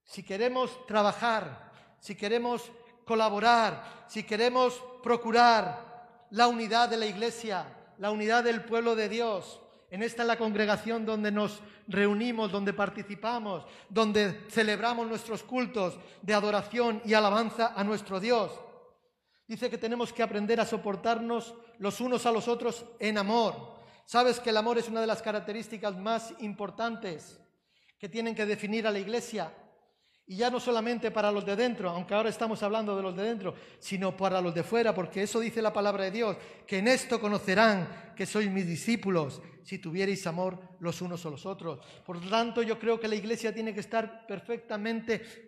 si 0.07 0.23
queremos 0.23 0.85
trabajar, 0.87 1.71
si 1.99 2.15
queremos 2.15 2.71
colaborar, 3.05 4.05
si 4.07 4.23
queremos 4.23 4.81
procurar 5.03 6.25
la 6.31 6.47
unidad 6.47 6.89
de 6.89 6.97
la 6.97 7.05
Iglesia, 7.05 7.65
la 7.97 8.11
unidad 8.11 8.43
del 8.43 8.63
pueblo 8.63 8.95
de 8.95 9.09
Dios, 9.09 9.61
en 9.89 10.03
esta 10.03 10.23
es 10.23 10.27
la 10.27 10.37
congregación 10.37 11.05
donde 11.05 11.31
nos 11.31 11.61
reunimos, 11.87 12.51
donde 12.51 12.73
participamos, 12.73 13.65
donde 13.89 14.45
celebramos 14.49 15.07
nuestros 15.07 15.43
cultos 15.43 15.97
de 16.21 16.33
adoración 16.33 17.01
y 17.05 17.13
alabanza 17.13 17.73
a 17.75 17.83
nuestro 17.83 18.19
Dios. 18.19 18.51
Dice 19.47 19.69
que 19.69 19.77
tenemos 19.77 20.11
que 20.11 20.23
aprender 20.23 20.59
a 20.59 20.65
soportarnos 20.65 21.55
los 21.79 22.01
unos 22.01 22.25
a 22.25 22.31
los 22.31 22.49
otros 22.49 22.85
en 22.99 23.17
amor. 23.17 23.77
Sabes 24.05 24.39
que 24.41 24.49
el 24.49 24.57
amor 24.57 24.77
es 24.77 24.89
una 24.89 24.99
de 25.01 25.07
las 25.07 25.21
características 25.21 25.97
más 25.97 26.33
importantes 26.39 27.39
que 27.97 28.09
tienen 28.09 28.35
que 28.35 28.45
definir 28.45 28.85
a 28.87 28.91
la 28.91 28.99
iglesia. 28.99 29.53
Y 30.29 30.35
ya 30.35 30.49
no 30.49 30.59
solamente 30.59 31.09
para 31.09 31.31
los 31.31 31.45
de 31.45 31.55
dentro, 31.55 31.89
aunque 31.89 32.13
ahora 32.13 32.27
estamos 32.27 32.61
hablando 32.61 32.97
de 32.97 33.01
los 33.01 33.15
de 33.15 33.23
dentro, 33.23 33.55
sino 33.79 34.15
para 34.15 34.41
los 34.41 34.53
de 34.53 34.61
fuera, 34.61 34.93
porque 34.93 35.23
eso 35.23 35.39
dice 35.39 35.61
la 35.61 35.71
palabra 35.71 36.03
de 36.03 36.11
Dios, 36.11 36.35
que 36.67 36.79
en 36.79 36.89
esto 36.89 37.21
conocerán 37.21 38.11
que 38.13 38.25
sois 38.25 38.51
mis 38.51 38.67
discípulos, 38.67 39.41
si 39.63 39.79
tuvierais 39.79 40.27
amor 40.27 40.59
los 40.81 41.01
unos 41.01 41.25
a 41.25 41.29
los 41.29 41.45
otros. 41.45 41.79
Por 42.05 42.21
lo 42.21 42.29
tanto, 42.29 42.61
yo 42.61 42.77
creo 42.77 42.99
que 42.99 43.07
la 43.07 43.15
iglesia 43.15 43.53
tiene 43.53 43.73
que 43.73 43.79
estar 43.79 44.27
perfectamente 44.27 45.47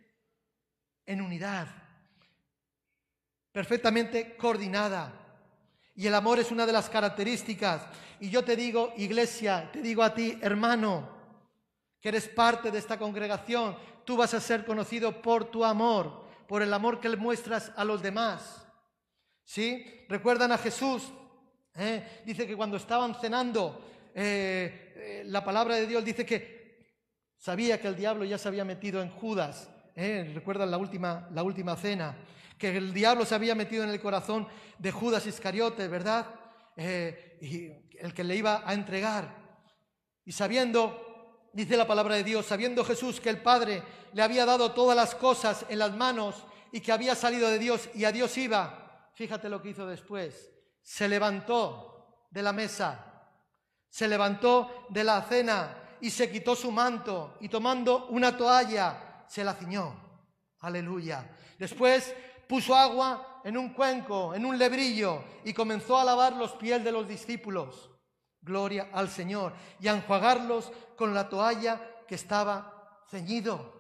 en 1.06 1.22
unidad, 1.22 1.68
perfectamente 3.52 4.38
coordinada. 4.38 5.13
Y 5.94 6.08
el 6.08 6.15
amor 6.15 6.39
es 6.39 6.52
una 6.52 6.65
de 6.65 6.72
las 6.72 6.89
características. 6.89 7.86
Y 8.22 8.30
yo 8.30 8.46
te 8.46 8.56
digo, 8.56 8.94
iglesia, 8.96 9.70
te 9.74 9.82
digo 9.82 10.04
a 10.04 10.13
ti, 10.13 10.39
hermano, 10.42 11.19
que 12.02 12.10
eres 12.10 12.28
parte 12.28 12.72
de 12.72 12.80
esta 12.80 12.98
congregación, 12.98 13.78
tú 14.06 14.16
vas 14.16 14.34
a 14.34 14.40
ser 14.40 14.66
conocido 14.66 15.22
por 15.22 15.46
tu 15.46 15.66
amor, 15.66 16.26
por 16.48 16.62
el 16.62 16.74
amor 16.74 17.00
que 17.00 17.10
le 17.10 17.18
muestras 17.18 17.72
a 17.76 17.84
los 17.84 18.02
demás. 18.02 18.66
¿Sí? 19.44 20.06
¿Recuerdan 20.08 20.52
a 20.52 20.58
Jesús? 20.58 21.12
¿Eh? 21.76 22.22
Dice 22.26 22.48
que 22.48 22.56
cuando 22.56 22.78
estaban 22.78 23.16
cenando, 23.16 23.86
eh, 24.14 24.94
eh, 24.96 25.24
la 25.26 25.44
palabra 25.44 25.76
de 25.76 25.88
Dios 25.88 26.04
dice 26.04 26.26
que 26.26 26.96
sabía 27.38 27.80
que 27.80 27.88
el 27.88 27.96
diablo 27.96 28.26
ya 28.26 28.38
se 28.38 28.48
había 28.48 28.66
metido 28.66 29.02
en 29.02 29.10
Judas. 29.10 29.70
¿Recuerdan 29.96 30.72
la 30.72 30.78
última, 30.78 31.28
la 31.34 31.44
última 31.44 31.76
cena? 31.76 32.16
Que 32.58 32.78
el 32.78 32.94
diablo 32.94 33.26
se 33.26 33.36
había 33.36 33.54
metido 33.54 33.84
en 33.84 33.90
el 33.90 34.00
corazón 34.00 34.48
de 34.78 34.92
Judas 34.92 35.28
Iscariote, 35.28 35.90
¿verdad? 35.90 36.26
y 37.42 37.70
el 38.00 38.14
que 38.14 38.24
le 38.24 38.38
iba 38.38 38.64
a 38.66 38.74
entregar. 38.74 39.36
Y 40.24 40.32
sabiendo 40.32 41.09
dice 41.54 41.78
la 41.78 41.88
palabra 41.88 42.16
de 42.16 42.24
Dios, 42.24 42.46
sabiendo 42.46 42.84
Jesús 42.84 43.20
que 43.20 43.30
el 43.30 43.42
Padre 43.42 43.84
le 44.14 44.22
había 44.22 44.46
dado 44.46 44.72
todas 44.72 44.96
las 44.96 45.16
cosas 45.16 45.66
en 45.70 45.80
las 45.80 45.96
manos 45.96 46.36
y 46.72 46.82
que 46.82 46.92
había 46.92 47.16
salido 47.16 47.50
de 47.50 47.60
Dios 47.60 47.90
y 47.94 48.06
a 48.06 48.12
Dios 48.12 48.38
iba, 48.38 49.10
fíjate 49.14 49.50
lo 49.50 49.62
que 49.62 49.70
hizo 49.70 49.86
después, 49.86 50.52
se 50.82 51.08
levantó 51.08 52.26
de 52.30 52.42
la 52.42 52.54
mesa, 52.54 53.28
se 53.90 54.08
levantó 54.08 54.86
de 54.90 55.04
la 55.04 55.22
cena 55.24 55.98
y 56.02 56.10
se 56.10 56.32
quitó 56.32 56.56
su 56.56 56.72
manto 56.72 57.38
y 57.40 57.50
tomando 57.50 58.08
una 58.08 58.36
toalla 58.38 59.24
se 59.28 59.44
la 59.44 59.54
ciñó. 59.54 59.96
Aleluya. 60.62 61.30
Después 61.58 62.14
puso 62.48 62.76
agua 62.76 63.42
en 63.44 63.58
un 63.58 63.74
cuenco, 63.74 64.34
en 64.34 64.46
un 64.46 64.58
lebrillo 64.58 65.24
y 65.44 65.54
comenzó 65.54 65.98
a 65.98 66.04
lavar 66.04 66.34
los 66.34 66.54
pies 66.54 66.84
de 66.84 66.92
los 66.92 67.08
discípulos. 67.08 67.90
Gloria 68.50 68.90
al 68.92 69.10
Señor. 69.10 69.54
Y 69.80 69.88
a 69.88 69.94
enjuagarlos 69.94 70.72
con 70.98 71.14
la 71.14 71.30
toalla 71.30 71.80
que 72.08 72.16
estaba 72.16 73.04
ceñido. 73.10 73.78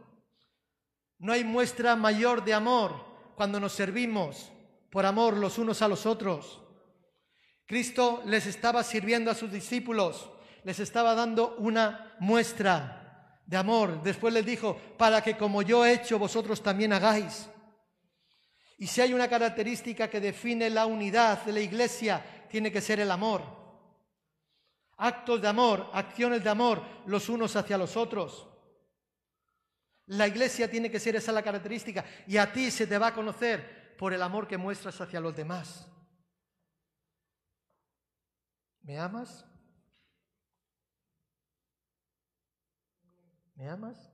No 1.17 1.33
hay 1.33 1.43
muestra 1.43 1.95
mayor 1.95 2.45
de 2.45 2.53
amor 2.53 2.93
cuando 3.35 3.59
nos 3.59 3.73
servimos 3.73 4.51
por 4.91 5.05
amor 5.05 5.35
los 5.37 5.57
unos 5.57 5.81
a 5.81 5.87
los 5.87 6.05
otros. 6.05 6.61
Cristo 7.65 8.21
les 8.25 8.45
estaba 8.45 8.83
sirviendo 8.83 9.29
a 9.29 9.35
sus 9.35 9.51
discípulos, 9.51 10.29
les 10.63 10.79
estaba 10.79 11.13
dando 11.13 11.55
una 11.57 12.15
muestra 12.19 13.41
de 13.45 13.57
amor. 13.57 14.01
Después 14.03 14.33
les 14.33 14.45
dijo, 14.45 14.79
para 14.97 15.21
que 15.21 15.35
como 15.35 15.61
yo 15.61 15.85
he 15.85 15.93
hecho, 15.93 16.17
vosotros 16.17 16.61
también 16.61 16.93
hagáis. 16.93 17.49
Y 18.77 18.87
si 18.87 19.01
hay 19.01 19.13
una 19.13 19.27
característica 19.27 20.09
que 20.09 20.21
define 20.21 20.69
la 20.69 20.85
unidad 20.85 21.43
de 21.43 21.53
la 21.53 21.59
iglesia, 21.59 22.23
tiene 22.49 22.71
que 22.71 22.81
ser 22.81 22.99
el 22.99 23.11
amor 23.11 23.58
actos 24.99 25.41
de 25.41 25.47
amor, 25.47 25.89
acciones 25.93 26.43
de 26.43 26.49
amor 26.49 26.83
los 27.05 27.29
unos 27.29 27.55
hacia 27.55 27.77
los 27.77 27.95
otros. 27.97 28.47
La 30.07 30.27
iglesia 30.27 30.69
tiene 30.69 30.91
que 30.91 30.99
ser 30.99 31.15
esa 31.15 31.31
la 31.31 31.43
característica 31.43 32.05
y 32.27 32.37
a 32.37 32.51
ti 32.51 32.69
se 32.69 32.85
te 32.85 32.97
va 32.97 33.07
a 33.07 33.13
conocer 33.13 33.95
por 33.97 34.13
el 34.13 34.21
amor 34.21 34.47
que 34.47 34.57
muestras 34.57 34.99
hacia 34.99 35.19
los 35.19 35.35
demás. 35.35 35.87
¿Me 38.81 38.97
amas? 38.97 39.45
¿Me 43.55 43.69
amas? 43.69 44.11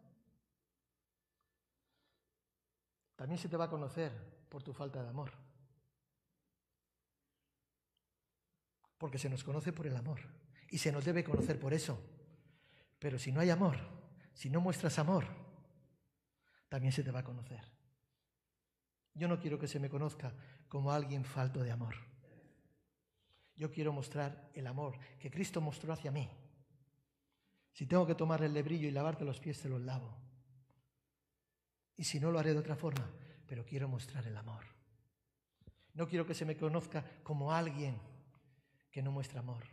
También 3.15 3.39
se 3.39 3.47
te 3.47 3.57
va 3.57 3.65
a 3.65 3.69
conocer 3.69 4.11
por 4.49 4.61
tu 4.61 4.73
falta 4.73 5.01
de 5.01 5.09
amor. 5.09 5.31
Porque 8.97 9.17
se 9.17 9.29
nos 9.29 9.43
conoce 9.43 9.71
por 9.71 9.87
el 9.87 9.95
amor 9.95 10.44
y 10.69 10.77
se 10.77 10.91
nos 10.91 11.05
debe 11.05 11.23
conocer 11.23 11.59
por 11.59 11.73
eso. 11.73 11.99
Pero 12.99 13.19
si 13.19 13.31
no 13.31 13.39
hay 13.39 13.49
amor, 13.49 13.77
si 14.33 14.49
no 14.49 14.61
muestras 14.61 14.99
amor, 14.99 15.25
también 16.69 16.91
se 16.91 17.03
te 17.03 17.11
va 17.11 17.19
a 17.19 17.23
conocer. 17.23 17.61
Yo 19.13 19.27
no 19.27 19.39
quiero 19.39 19.57
que 19.57 19.67
se 19.67 19.79
me 19.79 19.89
conozca 19.89 20.33
como 20.67 20.91
alguien 20.91 21.23
falto 21.23 21.63
de 21.63 21.71
amor. 21.71 21.95
Yo 23.55 23.71
quiero 23.71 23.93
mostrar 23.93 24.49
el 24.53 24.67
amor 24.67 24.99
que 25.19 25.31
Cristo 25.31 25.61
mostró 25.61 25.93
hacia 25.93 26.11
mí. 26.11 26.29
Si 27.71 27.85
tengo 27.85 28.05
que 28.05 28.15
tomar 28.15 28.43
el 28.43 28.53
lebrillo 28.53 28.87
y 28.87 28.91
lavarte 28.91 29.23
los 29.23 29.39
pies, 29.39 29.61
te 29.61 29.69
los 29.69 29.81
lavo. 29.81 30.17
Y 31.95 32.03
si 32.03 32.19
no, 32.19 32.31
lo 32.31 32.39
haré 32.39 32.53
de 32.53 32.59
otra 32.59 32.75
forma, 32.75 33.09
pero 33.47 33.65
quiero 33.65 33.87
mostrar 33.87 34.27
el 34.27 34.35
amor. 34.35 34.65
No 35.93 36.07
quiero 36.07 36.25
que 36.25 36.33
se 36.33 36.45
me 36.45 36.57
conozca 36.57 37.05
como 37.23 37.53
alguien 37.53 37.97
que 38.91 39.01
no 39.01 39.11
muestra 39.11 39.39
amor, 39.39 39.63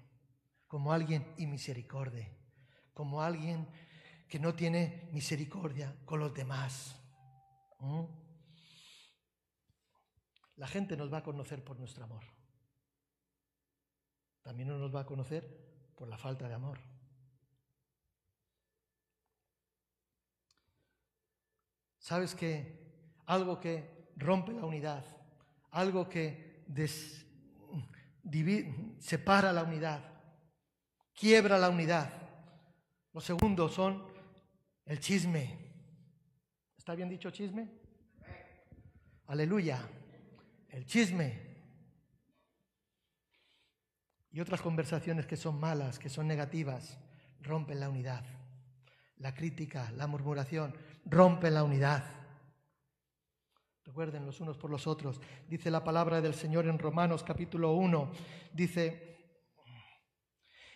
como 0.72 0.90
alguien 0.90 1.34
inmisericordia, 1.36 2.26
como 2.94 3.20
alguien 3.20 3.68
que 4.26 4.38
no 4.38 4.54
tiene 4.54 5.06
misericordia 5.12 5.94
con 6.06 6.18
los 6.18 6.32
demás. 6.32 6.96
La 10.56 10.66
gente 10.66 10.96
nos 10.96 11.12
va 11.12 11.18
a 11.18 11.22
conocer 11.22 11.62
por 11.62 11.78
nuestro 11.78 12.04
amor. 12.04 12.24
También 14.40 14.68
nos 14.68 14.94
va 14.94 15.00
a 15.00 15.04
conocer 15.04 15.92
por 15.94 16.08
la 16.08 16.16
falta 16.16 16.48
de 16.48 16.54
amor. 16.54 16.80
¿Sabes 21.98 22.34
que 22.34 23.20
algo 23.26 23.60
que 23.60 24.08
rompe 24.16 24.54
la 24.54 24.64
unidad, 24.64 25.04
algo 25.70 26.08
que 26.08 26.64
separa 29.00 29.52
la 29.52 29.64
unidad, 29.64 30.11
quiebra 31.14 31.58
la 31.58 31.68
unidad? 31.70 32.10
Los 33.12 33.24
segundos 33.24 33.74
son 33.74 34.04
el 34.86 34.98
chisme. 35.00 35.58
¿Está 36.76 36.94
bien 36.94 37.08
dicho 37.08 37.30
chisme? 37.30 37.68
Aleluya. 39.26 39.80
El 40.68 40.84
chisme. 40.86 41.52
Y 44.30 44.40
otras 44.40 44.62
conversaciones 44.62 45.26
que 45.26 45.36
son 45.36 45.60
malas, 45.60 45.98
que 45.98 46.08
son 46.08 46.26
negativas, 46.26 46.98
rompen 47.40 47.80
la 47.80 47.90
unidad. 47.90 48.24
La 49.18 49.34
crítica, 49.34 49.92
la 49.92 50.06
murmuración, 50.06 50.74
rompen 51.04 51.54
la 51.54 51.62
unidad. 51.62 52.04
Recuerden 53.84 54.24
los 54.24 54.40
unos 54.40 54.56
por 54.56 54.70
los 54.70 54.86
otros. 54.86 55.20
Dice 55.48 55.70
la 55.70 55.84
palabra 55.84 56.20
del 56.20 56.34
Señor 56.34 56.66
en 56.66 56.78
Romanos 56.78 57.22
capítulo 57.22 57.72
1. 57.72 58.10
Dice, 58.52 59.11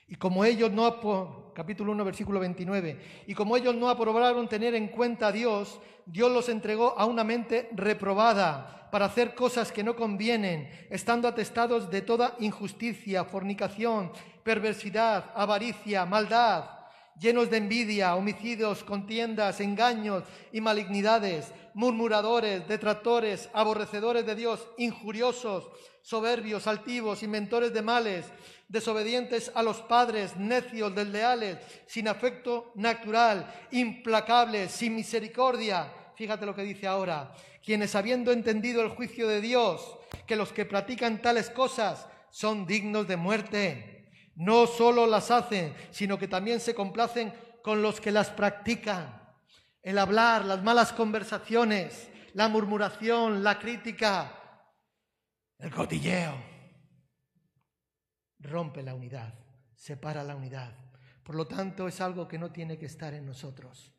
y 0.08 0.14
como 0.16 0.44
ellos 0.44 0.70
no, 0.70 1.52
capítulo 1.54 1.92
1, 1.92 2.04
versículo 2.04 2.40
29, 2.40 3.24
y 3.26 3.34
como 3.34 3.56
ellos 3.56 3.74
no 3.74 3.88
aprobaron 3.88 4.48
tener 4.48 4.74
en 4.74 4.88
cuenta 4.88 5.28
a 5.28 5.32
Dios, 5.32 5.80
Dios 6.06 6.30
los 6.30 6.48
entregó 6.48 6.96
a 6.96 7.06
una 7.06 7.24
mente 7.24 7.68
reprobada 7.72 8.88
para 8.90 9.06
hacer 9.06 9.34
cosas 9.34 9.72
que 9.72 9.82
no 9.82 9.96
convienen, 9.96 10.70
estando 10.90 11.26
atestados 11.26 11.90
de 11.90 12.02
toda 12.02 12.36
injusticia, 12.38 13.24
fornicación, 13.24 14.12
perversidad, 14.44 15.32
avaricia, 15.34 16.06
maldad, 16.06 16.70
llenos 17.18 17.50
de 17.50 17.56
envidia, 17.56 18.14
homicidios, 18.14 18.84
contiendas, 18.84 19.60
engaños 19.60 20.22
y 20.52 20.60
malignidades, 20.60 21.52
murmuradores, 21.74 22.66
detractores, 22.68 23.50
aborrecedores 23.52 24.24
de 24.24 24.34
Dios, 24.36 24.68
injuriosos, 24.78 25.68
soberbios, 26.06 26.68
altivos, 26.68 27.24
inventores 27.24 27.72
de 27.74 27.82
males, 27.82 28.26
desobedientes 28.68 29.50
a 29.56 29.62
los 29.64 29.78
padres, 29.82 30.36
necios, 30.36 30.94
desleales, 30.94 31.58
sin 31.88 32.06
afecto 32.06 32.70
natural, 32.76 33.52
implacables, 33.72 34.70
sin 34.70 34.94
misericordia. 34.94 35.92
Fíjate 36.14 36.46
lo 36.46 36.54
que 36.54 36.62
dice 36.62 36.86
ahora, 36.86 37.34
quienes 37.60 37.96
habiendo 37.96 38.30
entendido 38.30 38.82
el 38.82 38.90
juicio 38.90 39.26
de 39.26 39.40
Dios, 39.40 39.98
que 40.28 40.36
los 40.36 40.52
que 40.52 40.64
practican 40.64 41.20
tales 41.20 41.50
cosas 41.50 42.06
son 42.30 42.66
dignos 42.66 43.08
de 43.08 43.16
muerte, 43.16 44.08
no 44.36 44.68
solo 44.68 45.08
las 45.08 45.32
hacen, 45.32 45.74
sino 45.90 46.20
que 46.20 46.28
también 46.28 46.60
se 46.60 46.72
complacen 46.72 47.34
con 47.64 47.82
los 47.82 48.00
que 48.00 48.12
las 48.12 48.30
practican. 48.30 49.22
El 49.82 49.98
hablar, 49.98 50.44
las 50.44 50.62
malas 50.62 50.92
conversaciones, 50.92 52.10
la 52.32 52.46
murmuración, 52.46 53.42
la 53.42 53.58
crítica, 53.58 54.45
el 55.58 55.70
cotilleo 55.70 56.56
rompe 58.38 58.82
la 58.82 58.94
unidad, 58.94 59.34
separa 59.74 60.22
la 60.22 60.36
unidad. 60.36 60.76
Por 61.22 61.34
lo 61.34 61.46
tanto, 61.46 61.88
es 61.88 62.00
algo 62.00 62.28
que 62.28 62.38
no 62.38 62.52
tiene 62.52 62.78
que 62.78 62.86
estar 62.86 63.14
en 63.14 63.26
nosotros. 63.26 63.92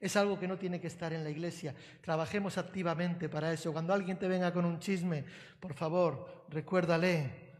Es 0.00 0.16
algo 0.16 0.38
que 0.38 0.48
no 0.48 0.58
tiene 0.58 0.80
que 0.80 0.86
estar 0.86 1.12
en 1.12 1.22
la 1.22 1.30
iglesia. 1.30 1.76
Trabajemos 2.00 2.58
activamente 2.58 3.28
para 3.28 3.52
eso. 3.52 3.72
Cuando 3.72 3.92
alguien 3.92 4.18
te 4.18 4.26
venga 4.26 4.52
con 4.52 4.64
un 4.64 4.80
chisme, 4.80 5.24
por 5.60 5.74
favor, 5.74 6.46
recuérdale. 6.48 7.52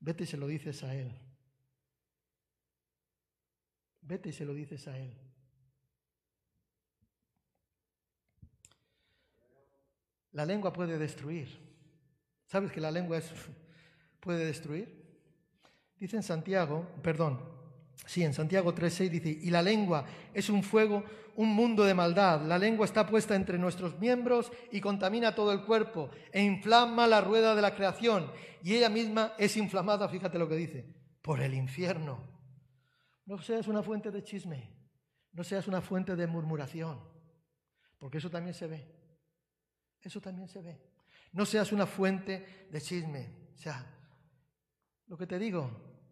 Vete 0.00 0.24
y 0.24 0.26
se 0.26 0.36
lo 0.36 0.46
dices 0.46 0.82
a 0.82 0.94
él. 0.94 1.12
Vete 4.00 4.30
y 4.30 4.32
se 4.32 4.44
lo 4.44 4.54
dices 4.54 4.86
a 4.88 4.96
él. 4.98 5.14
La 10.32 10.46
lengua 10.46 10.72
puede 10.72 10.98
destruir. 10.98 11.63
¿Sabes 12.46 12.72
que 12.72 12.80
la 12.80 12.90
lengua 12.90 13.20
puede 14.20 14.44
destruir? 14.44 15.04
Dice 15.98 16.16
en 16.16 16.22
Santiago, 16.22 16.86
perdón, 17.02 17.40
sí, 18.06 18.22
en 18.22 18.34
Santiago 18.34 18.74
3.6 18.74 19.08
dice, 19.08 19.28
y 19.30 19.50
la 19.50 19.62
lengua 19.62 20.04
es 20.32 20.50
un 20.50 20.62
fuego, 20.62 21.04
un 21.36 21.48
mundo 21.48 21.84
de 21.84 21.94
maldad. 21.94 22.42
La 22.42 22.58
lengua 22.58 22.84
está 22.84 23.06
puesta 23.06 23.34
entre 23.34 23.58
nuestros 23.58 23.98
miembros 23.98 24.52
y 24.70 24.80
contamina 24.80 25.34
todo 25.34 25.52
el 25.52 25.64
cuerpo 25.64 26.10
e 26.32 26.42
inflama 26.42 27.06
la 27.06 27.20
rueda 27.20 27.54
de 27.54 27.62
la 27.62 27.74
creación. 27.74 28.30
Y 28.62 28.74
ella 28.74 28.88
misma 28.88 29.34
es 29.38 29.56
inflamada, 29.56 30.08
fíjate 30.08 30.38
lo 30.38 30.48
que 30.48 30.56
dice, 30.56 30.86
por 31.22 31.40
el 31.40 31.54
infierno. 31.54 32.18
No 33.26 33.38
seas 33.38 33.68
una 33.68 33.82
fuente 33.82 34.10
de 34.10 34.22
chisme, 34.22 34.70
no 35.32 35.42
seas 35.44 35.66
una 35.66 35.80
fuente 35.80 36.14
de 36.16 36.26
murmuración, 36.26 37.00
porque 37.98 38.18
eso 38.18 38.30
también 38.30 38.54
se 38.54 38.66
ve. 38.66 38.86
Eso 40.02 40.20
también 40.20 40.48
se 40.48 40.60
ve. 40.60 40.80
No 41.34 41.44
seas 41.44 41.72
una 41.72 41.86
fuente 41.86 42.68
de 42.70 42.80
chisme. 42.80 43.50
O 43.54 43.58
sea, 43.58 43.84
lo 45.06 45.18
que 45.18 45.26
te 45.26 45.38
digo, 45.38 45.68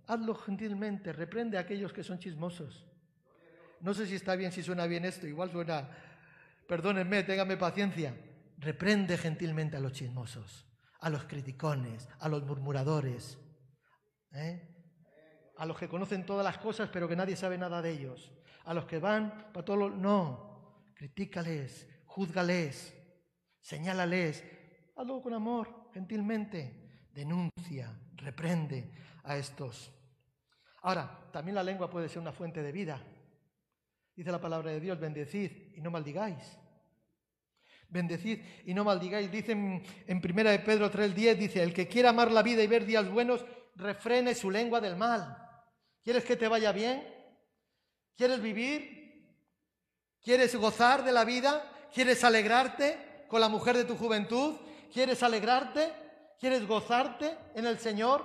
hazlo 0.06 0.34
gentilmente, 0.34 1.12
reprende 1.12 1.56
a 1.56 1.60
aquellos 1.60 1.92
que 1.92 2.02
son 2.02 2.18
chismosos. 2.18 2.84
No 3.80 3.94
sé 3.94 4.06
si 4.06 4.16
está 4.16 4.34
bien, 4.34 4.50
si 4.50 4.62
suena 4.62 4.86
bien 4.86 5.04
esto, 5.04 5.26
igual 5.26 5.50
suena, 5.50 5.88
perdónenme, 6.68 7.22
ténganme 7.22 7.56
paciencia. 7.56 8.16
Reprende 8.58 9.16
gentilmente 9.16 9.76
a 9.76 9.80
los 9.80 9.92
chismosos, 9.92 10.66
a 11.00 11.08
los 11.08 11.24
criticones, 11.24 12.08
a 12.18 12.28
los 12.28 12.44
murmuradores, 12.44 13.38
¿eh? 14.32 14.68
a 15.56 15.66
los 15.66 15.78
que 15.78 15.88
conocen 15.88 16.26
todas 16.26 16.44
las 16.44 16.58
cosas 16.58 16.90
pero 16.92 17.08
que 17.08 17.16
nadie 17.16 17.36
sabe 17.36 17.58
nada 17.58 17.80
de 17.80 17.90
ellos, 17.90 18.32
a 18.64 18.74
los 18.74 18.86
que 18.86 18.98
van 18.98 19.52
para 19.52 19.64
todo 19.64 19.76
lo... 19.76 19.90
No, 19.90 20.92
critícales, 20.94 21.88
júzgales, 22.06 22.94
señálales, 23.60 24.44
hazlo 24.96 25.22
con 25.22 25.34
amor, 25.34 25.90
gentilmente, 25.92 27.08
denuncia, 27.12 27.96
reprende 28.16 28.90
a 29.24 29.36
estos. 29.36 29.90
Ahora, 30.82 31.28
también 31.32 31.54
la 31.54 31.62
lengua 31.62 31.90
puede 31.90 32.08
ser 32.08 32.18
una 32.18 32.32
fuente 32.32 32.62
de 32.62 32.72
vida. 32.72 33.02
Dice 34.14 34.30
la 34.30 34.40
palabra 34.40 34.70
de 34.70 34.80
Dios, 34.80 34.98
bendecid 34.98 35.74
y 35.74 35.80
no 35.80 35.90
maldigáis. 35.90 36.58
Bendecid 37.88 38.40
y 38.64 38.74
no 38.74 38.84
maldigáis. 38.84 39.30
Dice 39.30 39.52
en, 39.52 39.82
en 40.06 40.20
primera 40.20 40.50
de 40.50 40.58
Pedro 40.58 40.90
3.10, 40.90 41.36
dice, 41.36 41.62
el 41.62 41.72
que 41.72 41.88
quiera 41.88 42.10
amar 42.10 42.30
la 42.30 42.42
vida 42.42 42.62
y 42.62 42.66
ver 42.66 42.84
días 42.84 43.10
buenos, 43.10 43.44
refrene 43.76 44.34
su 44.34 44.50
lengua 44.50 44.80
del 44.80 44.96
mal. 44.96 45.38
¿Quieres 46.02 46.24
que 46.24 46.36
te 46.36 46.48
vaya 46.48 46.72
bien? 46.72 47.06
¿Quieres 48.16 48.42
vivir? 48.42 49.02
¿Quieres 50.20 50.54
gozar 50.56 51.04
de 51.04 51.12
la 51.12 51.24
vida? 51.24 51.88
¿Quieres 51.92 52.22
alegrarte 52.24 53.26
con 53.28 53.40
la 53.40 53.48
mujer 53.48 53.76
de 53.76 53.84
tu 53.84 53.96
juventud? 53.96 54.56
¿Quieres 54.92 55.22
alegrarte? 55.22 55.90
¿Quieres 56.38 56.66
gozarte 56.66 57.34
en 57.54 57.66
el 57.66 57.78
Señor? 57.78 58.24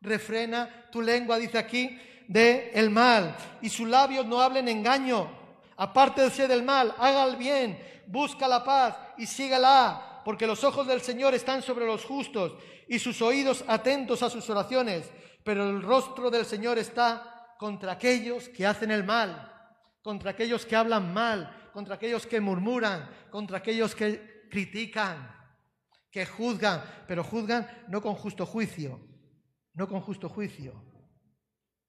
Refrena 0.00 0.88
tu 0.92 1.00
lengua, 1.00 1.38
dice 1.38 1.56
aquí, 1.56 1.98
de 2.28 2.72
el 2.74 2.90
mal. 2.90 3.34
Y 3.62 3.70
sus 3.70 3.88
labios 3.88 4.26
no 4.26 4.40
hablen 4.40 4.68
engaño. 4.68 5.30
Apártese 5.76 6.46
del 6.46 6.62
mal, 6.62 6.94
haga 6.98 7.24
el 7.24 7.36
bien, 7.36 7.78
busca 8.06 8.46
la 8.46 8.62
paz 8.62 8.96
y 9.16 9.26
sígala, 9.26 10.20
porque 10.24 10.46
los 10.46 10.62
ojos 10.62 10.86
del 10.86 11.00
Señor 11.00 11.34
están 11.34 11.62
sobre 11.62 11.86
los 11.86 12.04
justos 12.04 12.52
y 12.86 12.98
sus 12.98 13.20
oídos 13.22 13.64
atentos 13.66 14.22
a 14.22 14.30
sus 14.30 14.48
oraciones, 14.50 15.10
pero 15.42 15.68
el 15.68 15.82
rostro 15.82 16.30
del 16.30 16.44
Señor 16.44 16.78
está 16.78 17.56
contra 17.58 17.92
aquellos 17.92 18.48
que 18.50 18.66
hacen 18.66 18.90
el 18.90 19.04
mal, 19.04 19.50
contra 20.02 20.30
aquellos 20.30 20.64
que 20.64 20.76
hablan 20.76 21.12
mal, 21.12 21.70
contra 21.72 21.96
aquellos 21.96 22.26
que 22.26 22.40
murmuran, 22.40 23.10
contra 23.30 23.58
aquellos 23.58 23.94
que 23.94 24.46
critican, 24.50 25.33
que 26.14 26.24
juzgan, 26.24 26.80
pero 27.08 27.24
juzgan 27.24 27.66
no 27.88 28.00
con 28.00 28.14
justo 28.14 28.46
juicio, 28.46 29.00
no 29.72 29.88
con 29.88 30.00
justo 30.00 30.28
juicio. 30.28 30.72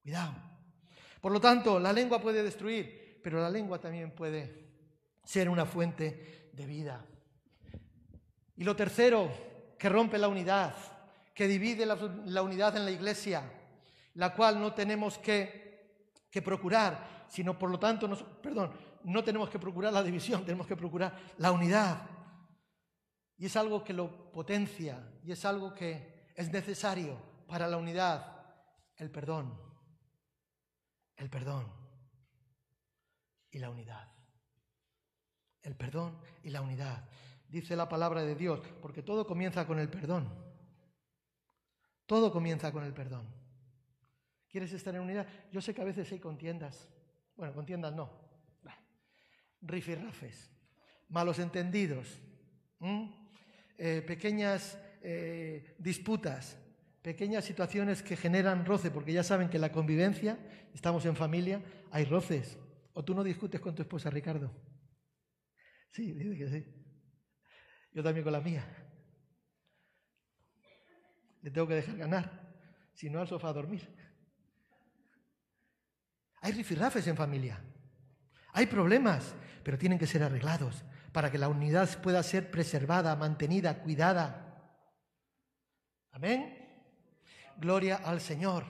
Cuidado. 0.02 0.34
Por 1.20 1.30
lo 1.30 1.40
tanto, 1.40 1.78
la 1.78 1.92
lengua 1.92 2.20
puede 2.20 2.42
destruir, 2.42 3.20
pero 3.22 3.40
la 3.40 3.48
lengua 3.48 3.78
también 3.78 4.10
puede 4.10 4.66
ser 5.22 5.48
una 5.48 5.64
fuente 5.64 6.50
de 6.52 6.66
vida. 6.66 7.06
Y 8.56 8.64
lo 8.64 8.74
tercero, 8.74 9.30
que 9.78 9.88
rompe 9.88 10.18
la 10.18 10.26
unidad, 10.26 10.74
que 11.32 11.46
divide 11.46 11.86
la, 11.86 12.42
unidad 12.42 12.76
en 12.76 12.84
la 12.84 12.90
iglesia, 12.90 13.48
la 14.14 14.34
cual 14.34 14.60
no 14.60 14.74
tenemos 14.74 15.18
que, 15.18 16.02
que 16.28 16.42
procurar, 16.42 17.26
sino 17.28 17.56
por 17.56 17.70
lo 17.70 17.78
tanto, 17.78 18.08
perdón, 18.42 18.72
no 19.04 19.22
tenemos 19.22 19.48
que 19.48 19.60
procurar 19.60 19.92
la 19.92 20.02
división, 20.02 20.44
tenemos 20.44 20.66
que 20.66 20.74
procurar 20.74 21.16
la 21.38 21.52
unidad. 21.52 22.15
Y 23.38 23.46
es 23.46 23.56
algo 23.56 23.84
que 23.84 23.92
lo 23.92 24.32
potencia 24.32 25.12
y 25.22 25.32
es 25.32 25.44
algo 25.44 25.74
que 25.74 26.30
es 26.34 26.50
necesario 26.52 27.18
para 27.46 27.68
la 27.68 27.76
unidad, 27.76 28.44
el 28.96 29.10
perdón, 29.10 29.58
el 31.16 31.30
perdón 31.30 31.70
y 33.50 33.58
la 33.58 33.70
unidad. 33.70 34.08
El 35.62 35.74
perdón 35.74 36.18
y 36.42 36.50
la 36.50 36.60
unidad. 36.60 37.08
Dice 37.48 37.76
la 37.76 37.88
palabra 37.88 38.22
de 38.22 38.34
Dios, 38.34 38.60
porque 38.80 39.02
todo 39.02 39.26
comienza 39.26 39.66
con 39.66 39.78
el 39.78 39.88
perdón. 39.88 40.32
Todo 42.06 42.32
comienza 42.32 42.72
con 42.72 42.84
el 42.84 42.94
perdón. 42.94 43.26
¿Quieres 44.48 44.72
estar 44.72 44.94
en 44.94 45.02
unidad? 45.02 45.26
Yo 45.50 45.60
sé 45.60 45.74
que 45.74 45.82
a 45.82 45.84
veces 45.84 46.10
hay 46.12 46.20
contiendas. 46.20 46.88
Bueno, 47.36 47.52
contiendas 47.52 47.92
no. 47.94 48.10
Rifirrafes, 49.60 50.50
malos 51.08 51.38
entendidos, 51.38 52.20
eh, 53.78 54.02
pequeñas 54.06 54.78
eh, 55.02 55.76
disputas, 55.78 56.58
pequeñas 57.02 57.44
situaciones 57.44 58.02
que 58.02 58.16
generan 58.16 58.64
roce, 58.64 58.90
porque 58.90 59.12
ya 59.12 59.22
saben 59.22 59.48
que 59.48 59.58
en 59.58 59.60
la 59.60 59.72
convivencia, 59.72 60.38
estamos 60.74 61.04
en 61.06 61.14
familia, 61.14 61.62
hay 61.90 62.04
roces. 62.04 62.58
¿O 62.94 63.04
tú 63.04 63.14
no 63.14 63.22
discutes 63.22 63.60
con 63.60 63.74
tu 63.74 63.82
esposa, 63.82 64.10
Ricardo? 64.10 64.50
Sí, 65.90 66.12
dice 66.12 66.36
que 66.36 66.48
sí. 66.48 66.66
Yo 67.92 68.02
también 68.02 68.24
con 68.24 68.32
la 68.32 68.40
mía. 68.40 68.66
Le 71.42 71.50
tengo 71.50 71.68
que 71.68 71.74
dejar 71.74 71.96
ganar, 71.96 72.56
si 72.94 73.08
no 73.08 73.20
al 73.20 73.28
sofá 73.28 73.50
a 73.50 73.52
dormir. 73.52 73.88
Hay 76.40 76.52
rifirrafes 76.52 77.06
en 77.06 77.16
familia. 77.16 77.62
Hay 78.52 78.66
problemas, 78.66 79.34
pero 79.62 79.78
tienen 79.78 79.98
que 79.98 80.06
ser 80.06 80.22
arreglados 80.22 80.84
para 81.16 81.30
que 81.30 81.38
la 81.38 81.48
unidad 81.48 81.88
pueda 82.02 82.22
ser 82.22 82.50
preservada, 82.50 83.16
mantenida, 83.16 83.80
cuidada. 83.82 84.68
Amén. 86.12 86.58
Gloria 87.56 88.02
al 88.04 88.20
Señor. 88.20 88.64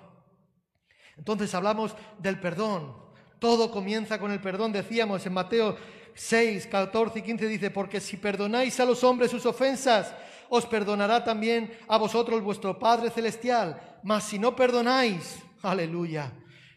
Entonces 1.17 1.53
hablamos 1.57 1.97
del 2.21 2.39
perdón. 2.39 2.95
Todo 3.41 3.73
comienza 3.73 4.21
con 4.21 4.31
el 4.31 4.41
perdón, 4.41 4.71
decíamos 4.71 5.27
en 5.27 5.33
Mateo 5.33 5.77
6, 6.15 6.69
14 6.69 7.19
y 7.19 7.23
15 7.23 7.49
dice, 7.49 7.71
porque 7.73 8.01
si 8.01 8.17
perdonáis 8.17 8.79
a 8.79 8.85
los 8.85 9.03
hombres 9.03 9.33
sus 9.33 9.45
ofensas, 9.45 10.15
os 10.49 10.67
perdonará 10.67 11.25
también 11.25 11.77
a 11.89 11.99
vosotros 11.99 12.41
vuestro 12.45 12.79
Padre 12.79 13.11
Celestial. 13.11 13.99
Mas 14.05 14.23
si 14.23 14.39
no 14.39 14.55
perdonáis, 14.55 15.43
aleluya, 15.63 16.33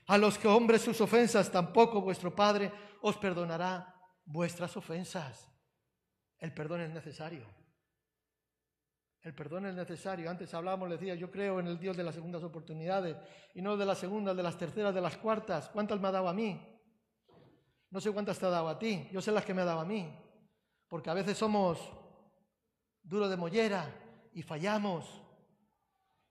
a 0.07 0.17
los 0.17 0.39
que 0.39 0.47
hombres 0.47 0.81
sus 0.81 0.99
ofensas, 0.99 1.51
tampoco 1.51 2.01
vuestro 2.01 2.35
Padre 2.35 2.71
os 3.03 3.15
perdonará 3.17 3.93
vuestras 4.25 4.75
ofensas. 4.75 5.48
El 6.39 6.53
perdón 6.53 6.81
es 6.81 6.91
necesario. 6.91 7.45
El 9.21 9.33
perdón 9.35 9.65
es 9.65 9.75
necesario. 9.75 10.29
Antes 10.29 10.53
hablábamos, 10.53 10.87
le 10.87 10.95
decía, 10.95 11.15
yo 11.15 11.29
creo 11.29 11.59
en 11.59 11.67
el 11.67 11.79
Dios 11.79 11.97
de 11.97 12.03
las 12.03 12.15
segundas 12.15 12.43
oportunidades 12.43 13.17
y 13.53 13.61
no 13.61 13.75
de 13.75 13.85
las 13.85 13.97
segundas, 13.97 14.35
de 14.35 14.43
las 14.43 14.57
terceras, 14.57 14.95
de 14.95 15.01
las 15.01 15.17
cuartas. 15.17 15.69
¿Cuántas 15.69 15.99
me 15.99 16.07
ha 16.07 16.11
dado 16.11 16.29
a 16.29 16.33
mí? 16.33 16.59
No 17.91 17.99
sé 17.99 18.11
cuántas 18.11 18.39
te 18.39 18.45
ha 18.45 18.49
dado 18.49 18.69
a 18.69 18.79
ti. 18.79 19.09
Yo 19.11 19.21
sé 19.21 19.31
las 19.31 19.43
que 19.43 19.53
me 19.53 19.61
ha 19.61 19.65
dado 19.65 19.81
a 19.81 19.85
mí. 19.85 20.09
Porque 20.87 21.09
a 21.09 21.13
veces 21.13 21.37
somos 21.37 21.79
duros 23.03 23.29
de 23.29 23.35
mollera 23.35 23.93
y 24.33 24.41
fallamos. 24.41 25.21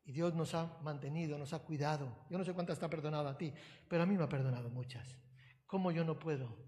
Y 0.05 0.13
Dios 0.13 0.35
nos 0.35 0.55
ha 0.55 0.79
mantenido, 0.81 1.37
nos 1.37 1.53
ha 1.53 1.59
cuidado. 1.59 2.25
Yo 2.31 2.39
no 2.39 2.45
sé 2.45 2.55
cuántas 2.55 2.77
está 2.77 2.89
perdonado 2.89 3.29
a 3.29 3.37
ti, 3.37 3.53
pero 3.87 4.05
a 4.05 4.07
mí 4.07 4.17
me 4.17 4.25
ha 4.25 4.29
perdonado 4.29 4.71
muchas. 4.71 5.19
¿Cómo 5.67 5.91
yo 5.91 6.03
no 6.03 6.19
puedo 6.19 6.68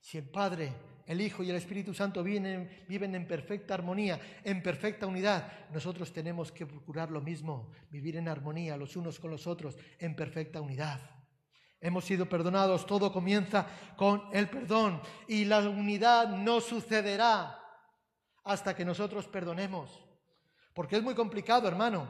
Si 0.00 0.18
el 0.18 0.24
Padre, 0.24 0.72
el 1.06 1.20
Hijo 1.20 1.42
y 1.42 1.50
el 1.50 1.56
Espíritu 1.56 1.92
Santo 1.92 2.22
viven, 2.22 2.84
viven 2.88 3.14
en 3.14 3.26
perfecta 3.26 3.74
armonía, 3.74 4.20
en 4.42 4.62
perfecta 4.62 5.06
unidad, 5.06 5.70
nosotros 5.72 6.12
tenemos 6.12 6.50
que 6.50 6.66
procurar 6.66 7.10
lo 7.10 7.20
mismo, 7.20 7.70
vivir 7.90 8.16
en 8.16 8.28
armonía 8.28 8.76
los 8.76 8.96
unos 8.96 9.20
con 9.20 9.30
los 9.30 9.46
otros, 9.46 9.76
en 9.98 10.16
perfecta 10.16 10.60
unidad. 10.60 11.00
Hemos 11.80 12.04
sido 12.04 12.28
perdonados, 12.28 12.86
todo 12.86 13.12
comienza 13.12 13.66
con 13.96 14.22
el 14.32 14.48
perdón 14.48 15.00
y 15.28 15.44
la 15.44 15.60
unidad 15.60 16.28
no 16.28 16.60
sucederá 16.60 17.60
hasta 18.44 18.74
que 18.74 18.84
nosotros 18.84 19.26
perdonemos. 19.26 20.02
Porque 20.72 20.96
es 20.96 21.02
muy 21.02 21.14
complicado, 21.14 21.68
hermano. 21.68 22.08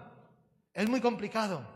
Es 0.72 0.88
muy 0.88 1.00
complicado. 1.00 1.66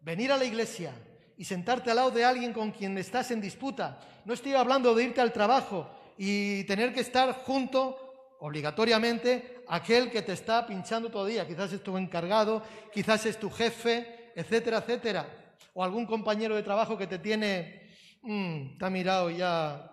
Venir 0.00 0.32
a 0.32 0.36
la 0.36 0.44
iglesia 0.44 0.94
y 1.36 1.44
sentarte 1.44 1.90
al 1.90 1.96
lado 1.96 2.10
de 2.10 2.24
alguien 2.24 2.52
con 2.52 2.70
quien 2.70 2.96
estás 2.98 3.30
en 3.30 3.40
disputa. 3.40 4.00
No 4.24 4.32
estoy 4.32 4.54
hablando 4.54 4.94
de 4.94 5.04
irte 5.04 5.20
al 5.20 5.32
trabajo 5.32 5.88
y 6.16 6.64
tener 6.64 6.92
que 6.94 7.00
estar 7.00 7.32
junto, 7.44 8.36
obligatoriamente, 8.40 9.62
aquel 9.68 10.10
que 10.10 10.22
te 10.22 10.32
está 10.32 10.66
pinchando 10.66 11.10
todo 11.10 11.26
día. 11.26 11.46
Quizás 11.46 11.72
es 11.72 11.82
tu 11.82 11.96
encargado, 11.96 12.62
quizás 12.92 13.26
es 13.26 13.38
tu 13.38 13.50
jefe, 13.50 14.32
etcétera, 14.34 14.78
etcétera. 14.78 15.54
O 15.74 15.84
algún 15.84 16.06
compañero 16.06 16.56
de 16.56 16.62
trabajo 16.62 16.96
que 16.96 17.06
te 17.06 17.18
tiene, 17.18 17.90
mm, 18.22 18.78
te 18.78 18.84
ha 18.84 18.90
mirado 18.90 19.30
y 19.30 19.36
ya 19.36 19.90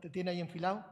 te 0.00 0.10
tiene 0.10 0.32
ahí 0.32 0.40
enfilado. 0.40 0.84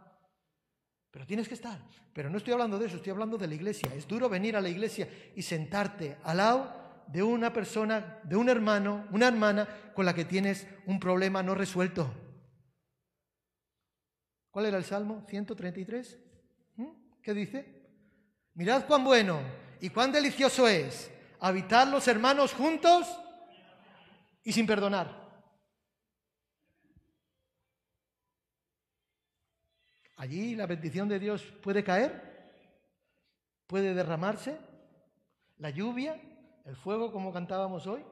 Pero 1.11 1.27
tienes 1.27 1.49
que 1.49 1.55
estar. 1.55 1.79
Pero 2.13 2.31
no 2.31 2.39
estoy 2.39 2.55
hablando 2.55 2.79
de 2.79 2.87
eso, 2.87 2.97
estoy 2.97 3.11
hablando 3.11 3.37
de 3.37 3.49
la 3.49 3.55
iglesia. 3.55 3.93
Es 3.95 4.07
duro 4.07 4.29
venir 4.29 4.57
a 4.57 4.61
la 4.61 4.69
iglesia 4.69 5.09
y 5.35 5.43
sentarte 5.43 6.17
al 6.25 6.39
lado 6.39 6.80
de 7.09 7.23
una 7.23 7.53
persona, 7.53 8.21
de 8.25 8.37
un 8.37 8.49
hermano, 8.49 9.07
una 9.11 9.29
hermana 9.29 9.93
con 9.95 10.05
la 10.05 10.15
que 10.15 10.25
tienes 10.25 10.67
un 10.87 11.01
problema 11.01 11.43
no 11.43 11.55
resuelto. 11.55 12.13
¿Cuál 14.51 14.67
era 14.67 14.79
el 14.79 14.85
Salmo? 14.85 15.25
133. 15.29 16.19
¿Mm? 16.77 16.89
¿Qué 17.23 17.35
dice? 17.35 17.81
Mirad 18.55 18.87
cuán 18.87 19.05
bueno 19.05 19.41
y 19.81 19.91
cuán 19.91 20.13
delicioso 20.13 20.69
es 20.69 21.11
habitar 21.41 21.89
los 21.89 22.07
hermanos 22.09 22.53
juntos 22.53 23.07
y 24.43 24.53
sin 24.53 24.67
perdonar. 24.67 25.21
Allí 30.17 30.55
la 30.55 30.67
bendición 30.67 31.09
de 31.09 31.19
Dios 31.19 31.43
puede 31.63 31.83
caer, 31.83 32.55
puede 33.67 33.95
derramarse, 33.95 34.59
la 35.57 35.71
lluvia, 35.71 36.21
el 36.65 36.77
fuego 36.77 37.13
como 37.13 37.33
cantábamos 37.33 37.87
hoy. 37.87 38.05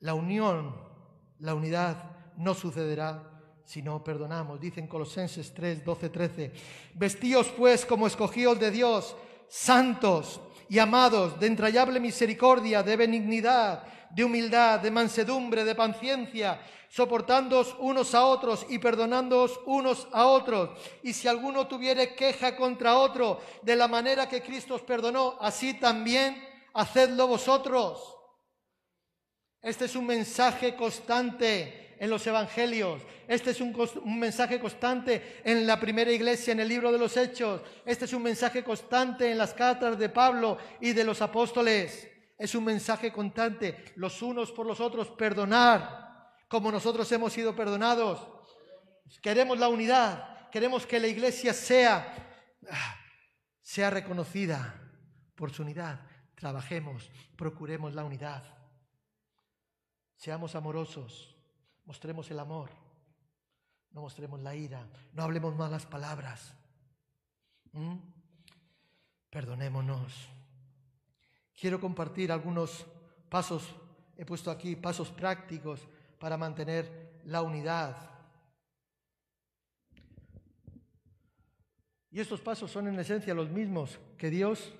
La 0.00 0.14
unión, 0.14 0.74
la 1.40 1.54
unidad 1.54 2.16
no 2.36 2.54
sucederá 2.54 3.30
si 3.64 3.82
no 3.82 4.02
perdonamos. 4.02 4.60
Dicen 4.60 4.86
Colosenses 4.86 5.52
3, 5.52 5.84
12, 5.84 6.08
13. 6.08 6.52
Vestíos 6.94 7.48
pues 7.56 7.84
como 7.84 8.06
escogidos 8.06 8.58
de 8.58 8.70
Dios, 8.70 9.14
santos 9.48 10.40
y 10.68 10.78
amados, 10.78 11.38
de 11.38 11.48
entrañable 11.48 12.00
misericordia, 12.00 12.82
de 12.82 12.96
benignidad, 12.96 13.84
de 14.10 14.24
humildad, 14.24 14.80
de 14.80 14.90
mansedumbre, 14.90 15.64
de 15.64 15.74
paciencia 15.74 16.60
soportándoos 16.90 17.76
unos 17.78 18.14
a 18.14 18.24
otros 18.24 18.66
y 18.68 18.78
perdonándoos 18.78 19.60
unos 19.64 20.08
a 20.12 20.26
otros. 20.26 20.70
Y 21.02 21.12
si 21.12 21.28
alguno 21.28 21.66
tuviere 21.66 22.14
queja 22.14 22.56
contra 22.56 22.98
otro, 22.98 23.40
de 23.62 23.76
la 23.76 23.88
manera 23.88 24.28
que 24.28 24.42
Cristo 24.42 24.74
os 24.74 24.82
perdonó, 24.82 25.38
así 25.40 25.74
también 25.74 26.44
hacedlo 26.74 27.28
vosotros. 27.28 28.16
Este 29.62 29.84
es 29.84 29.94
un 29.94 30.06
mensaje 30.06 30.74
constante 30.74 31.94
en 31.98 32.10
los 32.10 32.26
evangelios. 32.26 33.02
Este 33.28 33.50
es 33.50 33.60
un, 33.60 33.76
un, 34.02 34.18
mensaje 34.18 34.58
constante 34.58 35.40
en 35.44 35.66
la 35.66 35.78
primera 35.78 36.10
iglesia, 36.10 36.52
en 36.52 36.60
el 36.60 36.68
libro 36.68 36.90
de 36.90 36.98
los 36.98 37.16
Hechos. 37.16 37.60
Este 37.84 38.06
es 38.06 38.12
un 38.12 38.22
mensaje 38.22 38.64
constante 38.64 39.30
en 39.30 39.38
las 39.38 39.54
cartas 39.54 39.96
de 39.98 40.08
Pablo 40.08 40.58
y 40.80 40.92
de 40.92 41.04
los 41.04 41.22
apóstoles. 41.22 42.08
Es 42.40 42.54
un 42.54 42.64
mensaje 42.64 43.12
constante, 43.12 43.92
los 43.96 44.22
unos 44.22 44.50
por 44.50 44.64
los 44.64 44.80
otros, 44.80 45.10
perdonar 45.10 46.32
como 46.48 46.72
nosotros 46.72 47.12
hemos 47.12 47.34
sido 47.34 47.54
perdonados. 47.54 48.26
Queremos 49.20 49.58
la 49.58 49.68
unidad, 49.68 50.48
queremos 50.48 50.86
que 50.86 50.98
la 50.98 51.06
iglesia 51.06 51.52
sea, 51.52 52.48
sea 53.60 53.90
reconocida 53.90 54.74
por 55.34 55.52
su 55.52 55.60
unidad. 55.60 56.00
Trabajemos, 56.34 57.10
procuremos 57.36 57.92
la 57.92 58.04
unidad. 58.04 58.42
Seamos 60.16 60.54
amorosos, 60.54 61.36
mostremos 61.84 62.30
el 62.30 62.38
amor, 62.38 62.70
no 63.90 64.00
mostremos 64.00 64.40
la 64.40 64.54
ira, 64.54 64.88
no 65.12 65.24
hablemos 65.24 65.54
malas 65.56 65.84
palabras. 65.84 66.54
¿Mm? 67.72 67.98
Perdonémonos. 69.28 70.39
Quiero 71.60 71.78
compartir 71.78 72.32
algunos 72.32 72.86
pasos, 73.28 73.76
he 74.16 74.24
puesto 74.24 74.50
aquí 74.50 74.76
pasos 74.76 75.10
prácticos 75.10 75.86
para 76.18 76.38
mantener 76.38 77.20
la 77.26 77.42
unidad. 77.42 77.96
Y 82.10 82.18
estos 82.18 82.40
pasos 82.40 82.70
son 82.70 82.88
en 82.88 82.98
esencia 82.98 83.34
los 83.34 83.50
mismos 83.50 84.00
que 84.16 84.30
Dios 84.30 84.72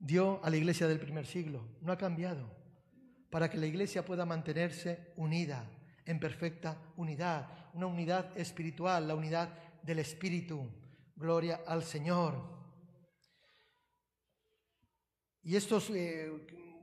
dio 0.00 0.44
a 0.44 0.50
la 0.50 0.56
iglesia 0.56 0.88
del 0.88 0.98
primer 0.98 1.26
siglo. 1.26 1.62
No 1.80 1.92
ha 1.92 1.96
cambiado. 1.96 2.50
Para 3.30 3.48
que 3.48 3.56
la 3.56 3.66
iglesia 3.66 4.04
pueda 4.04 4.26
mantenerse 4.26 5.12
unida, 5.16 5.64
en 6.04 6.18
perfecta 6.18 6.76
unidad, 6.96 7.46
una 7.72 7.86
unidad 7.86 8.36
espiritual, 8.36 9.06
la 9.06 9.14
unidad 9.14 9.50
del 9.84 10.00
Espíritu. 10.00 10.68
Gloria 11.14 11.60
al 11.68 11.84
Señor. 11.84 12.55
Y 15.46 15.54
estos 15.54 15.90
eh, 15.90 16.28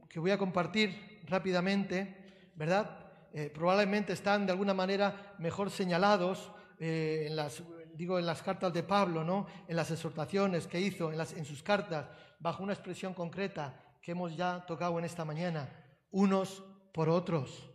que 0.07 0.21
voy 0.21 0.31
a 0.31 0.37
compartir 0.37 1.21
rápidamente, 1.27 2.51
¿verdad? 2.55 2.97
Eh, 3.33 3.51
probablemente 3.53 4.13
están 4.13 4.45
de 4.45 4.53
alguna 4.53 4.73
manera 4.73 5.35
mejor 5.39 5.69
señalados 5.69 6.49
eh, 6.79 7.25
en 7.27 7.35
las, 7.35 7.61
digo, 7.93 8.17
en 8.17 8.25
las 8.25 8.41
cartas 8.41 8.71
de 8.71 8.83
Pablo, 8.83 9.25
¿no? 9.25 9.47
En 9.67 9.75
las 9.75 9.91
exhortaciones 9.91 10.65
que 10.65 10.79
hizo, 10.79 11.11
en, 11.11 11.17
las, 11.17 11.33
en 11.33 11.43
sus 11.43 11.61
cartas, 11.61 12.07
bajo 12.39 12.63
una 12.63 12.71
expresión 12.71 13.13
concreta 13.13 13.97
que 14.01 14.11
hemos 14.11 14.33
ya 14.33 14.65
tocado 14.65 14.97
en 14.97 15.03
esta 15.03 15.25
mañana, 15.25 15.67
unos 16.11 16.63
por 16.93 17.09
otros, 17.09 17.69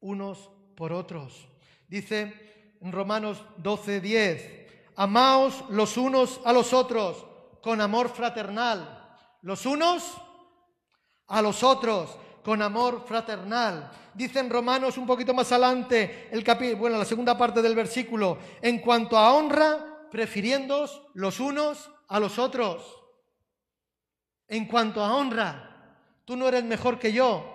unos 0.00 0.50
por 0.74 0.92
otros. 0.92 1.46
Dice 1.86 2.74
en 2.80 2.90
Romanos 2.90 3.44
12, 3.58 4.00
10, 4.00 4.66
amaos 4.96 5.64
los 5.70 5.96
unos 5.96 6.40
a 6.44 6.52
los 6.52 6.72
otros 6.72 7.24
con 7.60 7.80
amor 7.80 8.08
fraternal, 8.08 9.01
los 9.42 9.66
unos 9.66 10.16
a 11.28 11.42
los 11.42 11.62
otros 11.62 12.16
con 12.42 12.60
amor 12.60 13.04
fraternal. 13.06 13.90
Dice 14.14 14.40
en 14.40 14.50
Romanos 14.50 14.98
un 14.98 15.06
poquito 15.06 15.32
más 15.32 15.50
adelante, 15.52 16.28
el 16.30 16.44
bueno, 16.76 16.98
la 16.98 17.04
segunda 17.04 17.38
parte 17.38 17.62
del 17.62 17.74
versículo, 17.74 18.38
en 18.60 18.80
cuanto 18.80 19.16
a 19.16 19.32
honra, 19.32 20.08
prefiriéndoos 20.10 21.02
los 21.14 21.40
unos 21.40 21.90
a 22.08 22.20
los 22.20 22.38
otros. 22.38 22.98
En 24.48 24.66
cuanto 24.66 25.02
a 25.02 25.14
honra, 25.14 25.96
tú 26.24 26.36
no 26.36 26.48
eres 26.48 26.64
mejor 26.64 26.98
que 26.98 27.12
yo. 27.12 27.48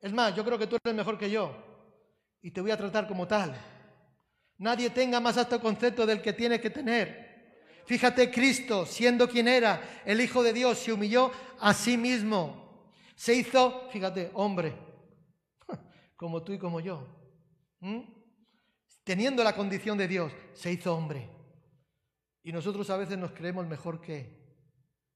Es 0.00 0.12
más, 0.12 0.34
yo 0.34 0.44
creo 0.44 0.58
que 0.58 0.66
tú 0.66 0.76
eres 0.82 0.96
mejor 0.96 1.18
que 1.18 1.30
yo. 1.30 1.54
Y 2.42 2.50
te 2.50 2.60
voy 2.60 2.70
a 2.70 2.76
tratar 2.76 3.06
como 3.06 3.26
tal. 3.28 3.54
Nadie 4.58 4.90
tenga 4.90 5.20
más 5.20 5.36
alto 5.36 5.60
concepto 5.60 6.04
del 6.06 6.20
que 6.20 6.32
tiene 6.32 6.60
que 6.60 6.70
tener. 6.70 7.27
Fíjate, 7.88 8.30
Cristo, 8.30 8.86
siendo 8.86 9.28
quien 9.28 9.48
era, 9.48 10.02
el 10.04 10.20
Hijo 10.20 10.44
de 10.44 10.52
Dios, 10.52 10.78
se 10.78 10.92
humilló 10.92 11.32
a 11.58 11.74
sí 11.74 11.96
mismo 11.96 12.68
se 13.18 13.34
hizo, 13.34 13.88
fíjate, 13.90 14.30
hombre, 14.34 14.72
como 16.16 16.40
tú 16.44 16.52
y 16.52 16.58
como 16.58 16.78
yo. 16.78 17.04
Teniendo 19.02 19.42
la 19.42 19.56
condición 19.56 19.98
de 19.98 20.06
Dios, 20.06 20.32
se 20.54 20.70
hizo 20.70 20.94
hombre. 20.94 21.28
Y 22.44 22.52
nosotros 22.52 22.88
a 22.90 22.96
veces 22.96 23.18
nos 23.18 23.32
creemos 23.32 23.66
mejor 23.66 24.00
que 24.00 24.38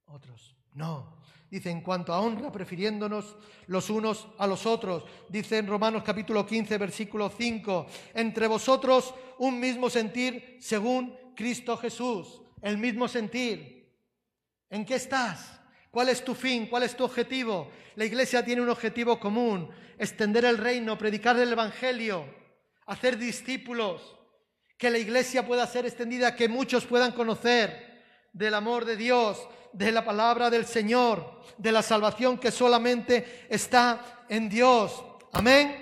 otros. 0.06 0.56
No. 0.74 1.22
Dice, 1.48 1.70
en 1.70 1.80
cuanto 1.80 2.12
a 2.12 2.20
honra, 2.20 2.50
prefiriéndonos 2.50 3.36
los 3.68 3.88
unos 3.88 4.26
a 4.36 4.48
los 4.48 4.66
otros. 4.66 5.04
Dice 5.28 5.58
en 5.58 5.68
Romanos 5.68 6.02
capítulo 6.04 6.44
15, 6.44 6.76
versículo 6.78 7.30
5, 7.30 7.86
entre 8.14 8.48
vosotros 8.48 9.14
un 9.38 9.60
mismo 9.60 9.88
sentir 9.88 10.58
según 10.60 11.16
Cristo 11.36 11.76
Jesús. 11.76 12.41
El 12.62 12.78
mismo 12.78 13.08
sentir. 13.08 13.92
¿En 14.70 14.86
qué 14.86 14.94
estás? 14.94 15.60
¿Cuál 15.90 16.08
es 16.08 16.24
tu 16.24 16.34
fin? 16.34 16.68
¿Cuál 16.68 16.84
es 16.84 16.96
tu 16.96 17.04
objetivo? 17.04 17.70
La 17.96 18.06
iglesia 18.06 18.42
tiene 18.42 18.62
un 18.62 18.70
objetivo 18.70 19.20
común, 19.20 19.68
extender 19.98 20.46
el 20.46 20.56
reino, 20.56 20.96
predicar 20.96 21.38
el 21.38 21.52
Evangelio, 21.52 22.24
hacer 22.86 23.18
discípulos, 23.18 24.16
que 24.78 24.88
la 24.88 24.98
iglesia 24.98 25.46
pueda 25.46 25.66
ser 25.66 25.84
extendida, 25.84 26.34
que 26.34 26.48
muchos 26.48 26.86
puedan 26.86 27.12
conocer 27.12 28.02
del 28.32 28.54
amor 28.54 28.86
de 28.86 28.96
Dios, 28.96 29.46
de 29.72 29.92
la 29.92 30.04
palabra 30.04 30.48
del 30.48 30.64
Señor, 30.64 31.42
de 31.58 31.72
la 31.72 31.82
salvación 31.82 32.38
que 32.38 32.50
solamente 32.50 33.46
está 33.50 34.24
en 34.28 34.48
Dios. 34.48 35.04
Amén. 35.32 35.81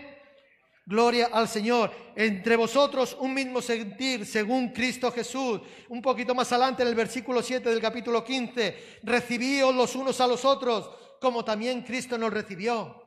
Gloria 0.91 1.29
al 1.33 1.47
Señor. 1.47 1.93
Entre 2.17 2.57
vosotros 2.57 3.17
un 3.21 3.33
mismo 3.33 3.63
sentir 3.63 4.27
según 4.27 4.71
Cristo 4.71 5.13
Jesús. 5.13 5.61
Un 5.89 6.03
poquito 6.03 6.35
más 6.35 6.51
adelante 6.51 6.83
en 6.83 6.89
el 6.89 6.97
versículo 6.97 7.43
7 7.43 7.71
del 7.71 7.81
capítulo 7.81 8.25
15. 8.25 8.99
Recibíos 9.05 9.73
los 9.73 9.95
unos 9.95 10.21
a 10.21 10.27
los 10.27 10.45
otros 10.45 10.91
como 11.21 11.45
también 11.45 11.83
Cristo 11.83 12.19
nos 12.19 12.33
recibió. 12.33 13.05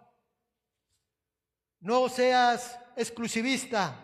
No 1.82 2.08
seas 2.08 2.80
exclusivista. 2.96 4.00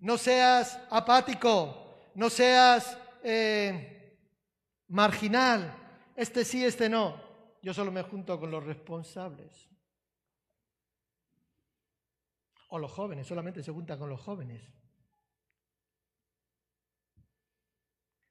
No 0.00 0.18
seas 0.18 0.78
apático. 0.90 2.10
No 2.14 2.28
seas 2.28 2.98
eh, 3.22 4.18
marginal. 4.88 5.74
Este 6.14 6.44
sí, 6.44 6.62
este 6.62 6.90
no. 6.90 7.18
Yo 7.62 7.72
solo 7.72 7.90
me 7.90 8.02
junto 8.02 8.38
con 8.38 8.50
los 8.50 8.62
responsables. 8.62 9.73
O 12.74 12.78
los 12.80 12.90
jóvenes, 12.90 13.24
solamente 13.24 13.62
se 13.62 13.70
juntan 13.70 14.00
con 14.00 14.10
los 14.10 14.20
jóvenes. 14.20 14.60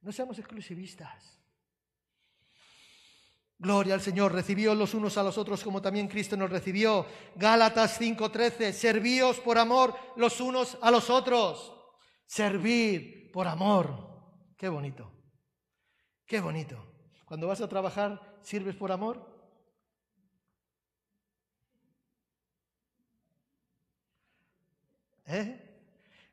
No 0.02 0.12
seamos 0.12 0.38
exclusivistas. 0.38 1.40
Gloria 3.58 3.94
al 3.94 4.02
Señor, 4.02 4.34
recibíos 4.34 4.78
los 4.78 4.94
unos 4.96 5.18
a 5.18 5.24
los 5.24 5.38
otros 5.38 5.64
como 5.64 5.82
también 5.82 6.10
Cristo 6.10 6.36
nos 6.36 6.50
recibió. 6.50 7.06
Gálatas 7.38 7.98
5:13, 7.98 8.74
servíos 8.74 9.40
por 9.40 9.58
amor 9.58 9.96
los 10.18 10.42
unos 10.42 10.78
a 10.82 10.92
los 10.92 11.10
otros. 11.10 11.74
Servir 12.26 13.32
por 13.32 13.48
amor. 13.48 14.54
Qué 14.58 14.68
bonito. 14.68 15.10
Qué 16.26 16.42
bonito. 16.42 16.86
Cuando 17.24 17.48
vas 17.48 17.62
a 17.62 17.70
trabajar, 17.70 18.40
¿sirves 18.42 18.76
por 18.76 18.92
amor? 18.92 19.33
¿Eh? 25.26 25.60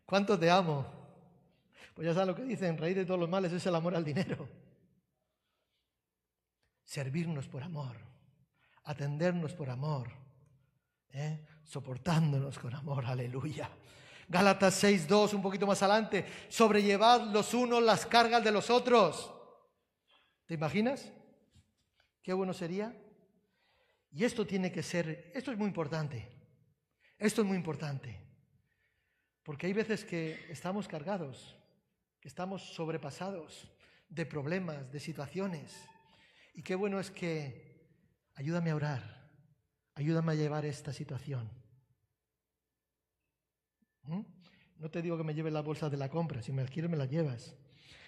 ¿Cuánto 0.04 0.38
te 0.38 0.50
amo? 0.50 0.86
Pues 1.94 2.06
ya 2.06 2.14
sabes 2.14 2.28
lo 2.28 2.34
que 2.34 2.42
dicen, 2.42 2.78
raíz 2.78 2.96
de 2.96 3.04
todos 3.04 3.20
los 3.20 3.28
males 3.28 3.52
es 3.52 3.64
el 3.66 3.74
amor 3.74 3.94
al 3.94 4.04
dinero. 4.04 4.48
Servirnos 6.84 7.46
por 7.46 7.62
amor, 7.62 7.96
atendernos 8.84 9.54
por 9.54 9.70
amor, 9.70 10.10
¿eh? 11.10 11.46
soportándonos 11.62 12.58
con 12.58 12.74
amor, 12.74 13.04
aleluya. 13.06 13.70
Gálatas 14.28 14.82
6.2, 14.82 15.34
un 15.34 15.42
poquito 15.42 15.66
más 15.66 15.82
adelante, 15.82 16.24
sobrellevad 16.48 17.32
los 17.32 17.52
unos 17.54 17.82
las 17.82 18.06
cargas 18.06 18.42
de 18.42 18.52
los 18.52 18.70
otros. 18.70 19.32
¿Te 20.46 20.54
imaginas? 20.54 21.12
Qué 22.22 22.32
bueno 22.32 22.52
sería. 22.52 22.96
Y 24.12 24.24
esto 24.24 24.46
tiene 24.46 24.72
que 24.72 24.82
ser, 24.82 25.30
esto 25.34 25.52
es 25.52 25.58
muy 25.58 25.68
importante, 25.68 26.28
esto 27.18 27.42
es 27.42 27.46
muy 27.46 27.56
importante. 27.56 28.29
Porque 29.50 29.66
hay 29.66 29.72
veces 29.72 30.04
que 30.04 30.46
estamos 30.48 30.86
cargados, 30.86 31.56
que 32.20 32.28
estamos 32.28 32.72
sobrepasados 32.72 33.68
de 34.08 34.24
problemas, 34.24 34.92
de 34.92 35.00
situaciones. 35.00 35.76
Y 36.54 36.62
qué 36.62 36.76
bueno 36.76 37.00
es 37.00 37.10
que 37.10 37.82
ayúdame 38.36 38.70
a 38.70 38.76
orar, 38.76 39.28
ayúdame 39.96 40.30
a 40.30 40.34
llevar 40.36 40.64
esta 40.66 40.92
situación. 40.92 41.50
¿Mm? 44.04 44.20
No 44.76 44.88
te 44.88 45.02
digo 45.02 45.18
que 45.18 45.24
me 45.24 45.34
lleves 45.34 45.52
la 45.52 45.62
bolsa 45.62 45.90
de 45.90 45.96
la 45.96 46.08
compra, 46.08 46.42
si 46.42 46.52
me 46.52 46.62
las 46.62 46.70
quieres 46.70 46.88
me 46.88 46.96
las 46.96 47.10
llevas. 47.10 47.56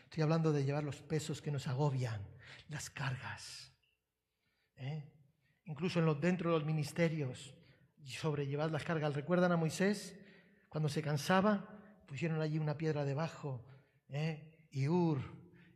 Estoy 0.04 0.22
hablando 0.22 0.52
de 0.52 0.64
llevar 0.64 0.84
los 0.84 1.02
pesos 1.02 1.42
que 1.42 1.50
nos 1.50 1.66
agobian, 1.66 2.24
las 2.68 2.88
cargas. 2.88 3.72
¿eh? 4.76 5.02
Incluso 5.64 5.98
en 5.98 6.06
los, 6.06 6.20
dentro 6.20 6.52
de 6.52 6.58
los 6.60 6.64
ministerios, 6.64 7.52
sobrellevar 8.04 8.70
las 8.70 8.84
cargas. 8.84 9.16
¿Recuerdan 9.16 9.50
a 9.50 9.56
Moisés? 9.56 10.21
Cuando 10.72 10.88
se 10.88 11.02
cansaba, 11.02 11.62
pusieron 12.06 12.40
allí 12.40 12.58
una 12.58 12.78
piedra 12.78 13.04
debajo, 13.04 13.62
¿eh? 14.08 14.68
y 14.70 14.88
Ur 14.88 15.20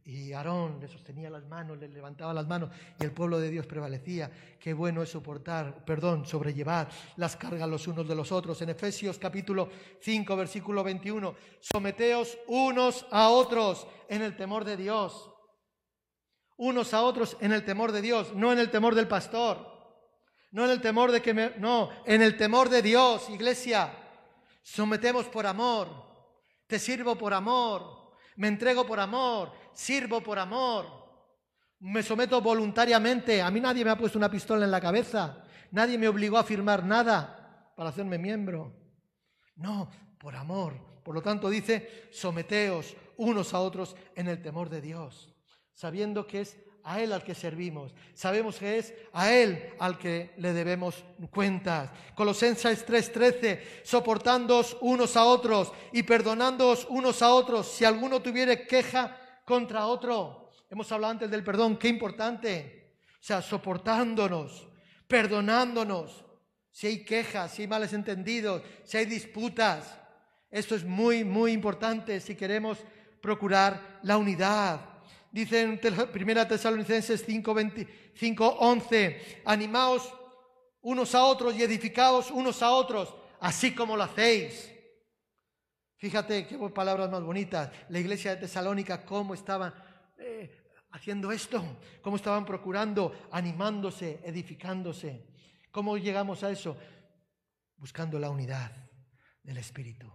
y 0.07 0.33
Aarón 0.33 0.81
le 0.81 0.89
sostenía 0.89 1.29
las 1.29 1.45
manos, 1.45 1.77
le 1.77 1.89
levantaba 1.89 2.33
las 2.33 2.47
manos 2.47 2.71
y 2.99 3.05
el 3.05 3.13
pueblo 3.13 3.39
de 3.39 3.51
Dios 3.51 3.67
prevalecía. 3.67 4.31
Qué 4.59 4.73
bueno 4.73 5.03
es 5.03 5.11
soportar, 5.11 5.85
perdón, 5.85 6.25
sobrellevar 6.25 6.89
las 7.17 7.37
cargas 7.37 7.69
los 7.69 7.87
unos 7.87 8.09
de 8.09 8.15
los 8.15 8.33
otros. 8.33 8.63
En 8.63 8.71
Efesios 8.71 9.19
capítulo 9.19 9.69
5, 10.01 10.35
versículo 10.35 10.83
21, 10.83 11.35
someteos 11.61 12.39
unos 12.47 13.05
a 13.11 13.29
otros 13.29 13.87
en 14.09 14.23
el 14.23 14.35
temor 14.35 14.65
de 14.65 14.79
Dios. 14.79 15.31
Unos 16.57 16.95
a 16.95 17.03
otros 17.03 17.37
en 17.43 17.53
el 17.53 17.67
temor 17.67 17.93
de 17.93 18.01
Dios, 18.01 18.35
no 18.35 18.51
en 18.51 18.61
el 18.61 18.71
temor 18.71 18.95
del 18.95 19.09
pastor. 19.09 19.77
No 20.53 20.65
en 20.65 20.71
el 20.71 20.81
temor 20.81 21.13
de 21.13 21.21
que 21.21 21.35
me... 21.35 21.51
No, 21.59 21.91
en 22.07 22.23
el 22.23 22.39
temor 22.39 22.71
de 22.71 22.81
Dios, 22.81 23.29
iglesia. 23.29 24.06
Sometemos 24.67 25.27
por 25.27 25.47
amor. 25.47 25.87
Te 26.67 26.81
sirvo 26.81 27.17
por 27.17 27.33
amor. 27.33 28.11
Me 28.35 28.49
entrego 28.49 28.85
por 28.85 28.99
amor. 28.99 29.53
Sirvo 29.73 30.21
por 30.21 30.41
amor. 30.41 30.87
Me 31.79 32.03
someto 32.03 32.41
voluntariamente. 32.41 33.41
A 33.41 33.49
mí 33.53 33.61
nadie 33.61 33.85
me 33.85 33.93
ha 33.93 33.97
puesto 33.97 34.19
una 34.19 34.29
pistola 34.29 34.65
en 34.65 34.73
la 34.73 34.81
cabeza. 34.81 35.45
Nadie 35.71 35.97
me 35.97 36.09
obligó 36.09 36.37
a 36.37 36.43
firmar 36.43 36.85
nada 36.85 37.73
para 37.77 37.91
hacerme 37.91 38.19
miembro. 38.19 38.75
No, 39.55 39.89
por 40.19 40.35
amor. 40.35 40.75
Por 41.05 41.15
lo 41.15 41.23
tanto 41.23 41.49
dice, 41.49 42.09
someteos 42.11 42.97
unos 43.19 43.55
a 43.55 43.61
otros 43.61 43.95
en 44.17 44.27
el 44.27 44.43
temor 44.43 44.69
de 44.69 44.81
Dios, 44.81 45.33
sabiendo 45.75 46.27
que 46.27 46.41
es 46.41 46.59
a 46.87 47.01
Él 47.01 47.13
al 47.13 47.25
que 47.25 47.35
servimos. 47.35 47.93
Sabemos 48.15 48.59
que 48.59 48.79
es 48.79 48.95
a 49.13 49.33
Él 49.33 49.75
al 49.81 49.99
que 49.99 50.31
le 50.39 50.53
debemos 50.53 51.05
cuentas. 51.31 51.91
Colosenses 52.15 52.87
3:13, 52.87 53.83
soportándoos 53.83 54.77
unos 54.81 55.17
a 55.17 55.25
otros 55.25 55.73
y 55.93 56.05
perdonándoos 56.05 56.87
unos 56.89 57.23
a 57.23 57.35
otros 57.35 57.67
si 57.67 57.85
alguno 57.85 58.23
tuviere 58.23 58.69
queja 58.69 59.17
contra 59.45 59.87
otro. 59.87 60.51
Hemos 60.71 60.91
hablado 60.93 61.11
antes 61.11 61.31
del 61.31 61.43
perdón, 61.43 61.77
qué 61.77 61.89
importante. 61.89 62.95
O 63.21 63.25
sea, 63.27 63.43
soportándonos, 63.43 64.69
perdonándonos. 65.09 66.25
Si 66.71 66.87
hay 66.87 67.05
quejas, 67.05 67.51
si 67.51 67.63
hay 67.63 67.69
males 67.69 67.93
entendidos, 67.95 68.63
si 68.85 68.97
hay 68.97 69.07
disputas. 69.07 69.99
Esto 70.49 70.77
es 70.77 70.85
muy, 70.85 71.25
muy 71.25 71.51
importante 71.51 72.21
si 72.21 72.37
queremos 72.37 72.79
procurar 73.21 73.99
la 74.05 74.19
unidad. 74.19 74.96
Dice 75.37 75.61
en 75.61 75.79
1 75.79 76.49
Tesalonicenses 76.49 77.23
5, 77.27 78.57
11, 78.59 79.43
animaos 79.45 80.11
unos 80.81 81.15
a 81.15 81.25
otros 81.27 81.55
y 81.55 81.63
edificaos 81.63 82.31
unos 82.31 82.63
a 82.63 82.71
otros, 82.71 83.15
así 83.41 83.75
como 83.75 83.99
lo 83.99 84.05
hacéis. 84.05 84.73
Fíjate 85.99 86.47
qué 86.47 86.57
palabras 86.71 87.11
más 87.11 87.23
bonitas. 87.23 87.71
La 87.91 87.99
iglesia 87.99 88.31
de 88.31 88.41
Tesalónica, 88.41 89.05
cómo 89.05 89.35
estaban 89.35 89.75
eh, 90.17 90.73
haciendo 90.93 91.31
esto, 91.31 91.63
cómo 92.01 92.17
estaban 92.17 92.47
procurando, 92.47 93.29
animándose, 93.31 94.21
edificándose. 94.25 95.27
¿Cómo 95.71 95.99
llegamos 95.99 96.45
a 96.45 96.51
eso? 96.51 96.79
Buscando 97.77 98.19
la 98.19 98.31
unidad 98.31 98.73
del 99.43 99.59
Espíritu. 99.59 100.11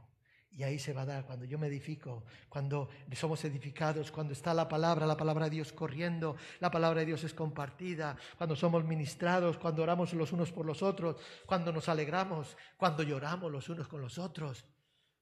Y 0.54 0.64
ahí 0.64 0.78
se 0.78 0.92
va 0.92 1.04
a 1.04 1.06
dar, 1.06 1.26
cuando 1.26 1.46
yo 1.46 1.58
me 1.58 1.68
edifico, 1.68 2.26
cuando 2.50 2.90
somos 3.14 3.44
edificados, 3.46 4.12
cuando 4.12 4.34
está 4.34 4.54
la 4.54 4.68
palabra, 4.68 5.06
la 5.06 5.16
palabra 5.16 5.46
de 5.46 5.52
Dios 5.52 5.72
corriendo, 5.72 6.36
la 6.60 6.70
palabra 6.70 7.00
de 7.00 7.06
Dios 7.06 7.24
es 7.24 7.34
compartida, 7.34 8.18
cuando 8.38 8.56
somos 8.56 8.84
ministrados, 8.84 9.58
cuando 9.58 9.84
oramos 9.84 10.14
los 10.14 10.34
unos 10.34 10.52
por 10.52 10.66
los 10.66 10.84
otros, 10.84 11.16
cuando 11.46 11.72
nos 11.72 11.88
alegramos, 11.88 12.58
cuando 12.76 13.02
lloramos 13.02 13.50
los 13.50 13.70
unos 13.70 13.88
con 13.88 14.02
los 14.02 14.18
otros, 14.18 14.66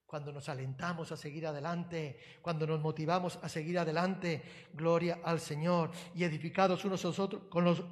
cuando 0.09 0.31
nos 0.31 0.49
alentamos 0.49 1.11
a 1.11 1.17
seguir 1.17 1.45
adelante, 1.45 2.19
cuando 2.41 2.65
nos 2.65 2.81
motivamos 2.81 3.37
a 3.43 3.47
seguir 3.47 3.77
adelante, 3.77 4.41
gloria 4.73 5.19
al 5.23 5.39
Señor, 5.39 5.91
y 6.15 6.23
edificados 6.23 6.83
unos 6.85 7.05
con 7.49 7.63
los 7.63 7.83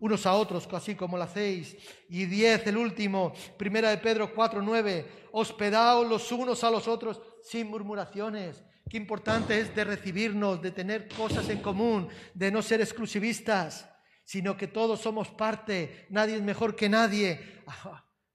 unos 0.00 0.26
a 0.26 0.34
otros, 0.34 0.68
así 0.72 0.94
como 0.94 1.16
lo 1.16 1.24
hacéis. 1.24 1.76
Y 2.08 2.26
diez, 2.26 2.66
el 2.66 2.76
último, 2.76 3.32
primera 3.56 3.90
de 3.90 3.98
Pedro 3.98 4.34
4, 4.34 4.62
9, 4.62 5.28
hospedaos 5.32 6.06
los 6.08 6.30
unos 6.32 6.62
a 6.64 6.70
los 6.70 6.88
otros 6.88 7.20
sin 7.42 7.68
murmuraciones. 7.68 8.64
Qué 8.88 8.96
importante 8.96 9.58
es 9.58 9.74
de 9.74 9.84
recibirnos, 9.84 10.62
de 10.62 10.70
tener 10.70 11.08
cosas 11.08 11.48
en 11.48 11.60
común, 11.60 12.08
de 12.34 12.50
no 12.50 12.62
ser 12.62 12.80
exclusivistas, 12.80 13.88
sino 14.24 14.56
que 14.56 14.68
todos 14.68 15.00
somos 15.00 15.28
parte, 15.28 16.06
nadie 16.10 16.36
es 16.36 16.42
mejor 16.42 16.76
que 16.76 16.88
nadie. 16.88 17.62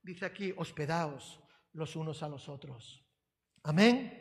dice 0.02 0.26
aquí, 0.26 0.52
hospedaos 0.56 1.40
los 1.72 1.96
unos 1.96 2.22
a 2.22 2.28
los 2.28 2.48
otros. 2.48 3.02
Amén. 3.62 4.18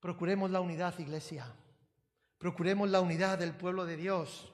Procuremos 0.00 0.50
la 0.50 0.60
unidad, 0.60 0.98
iglesia. 0.98 1.52
Procuremos 2.38 2.88
la 2.88 3.00
unidad 3.00 3.38
del 3.38 3.54
pueblo 3.54 3.84
de 3.84 3.96
Dios. 3.96 4.52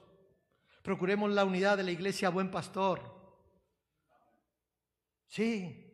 Procuremos 0.85 1.31
la 1.31 1.45
unidad 1.45 1.77
de 1.77 1.83
la 1.83 1.89
iglesia 1.89 2.29
Buen 2.29 2.51
Pastor. 2.51 3.01
Sí, 5.25 5.91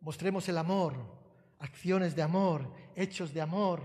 mostremos 0.00 0.48
el 0.48 0.58
amor, 0.58 0.96
acciones 1.60 2.16
de 2.16 2.22
amor, 2.22 2.74
hechos 2.96 3.32
de 3.32 3.40
amor. 3.40 3.84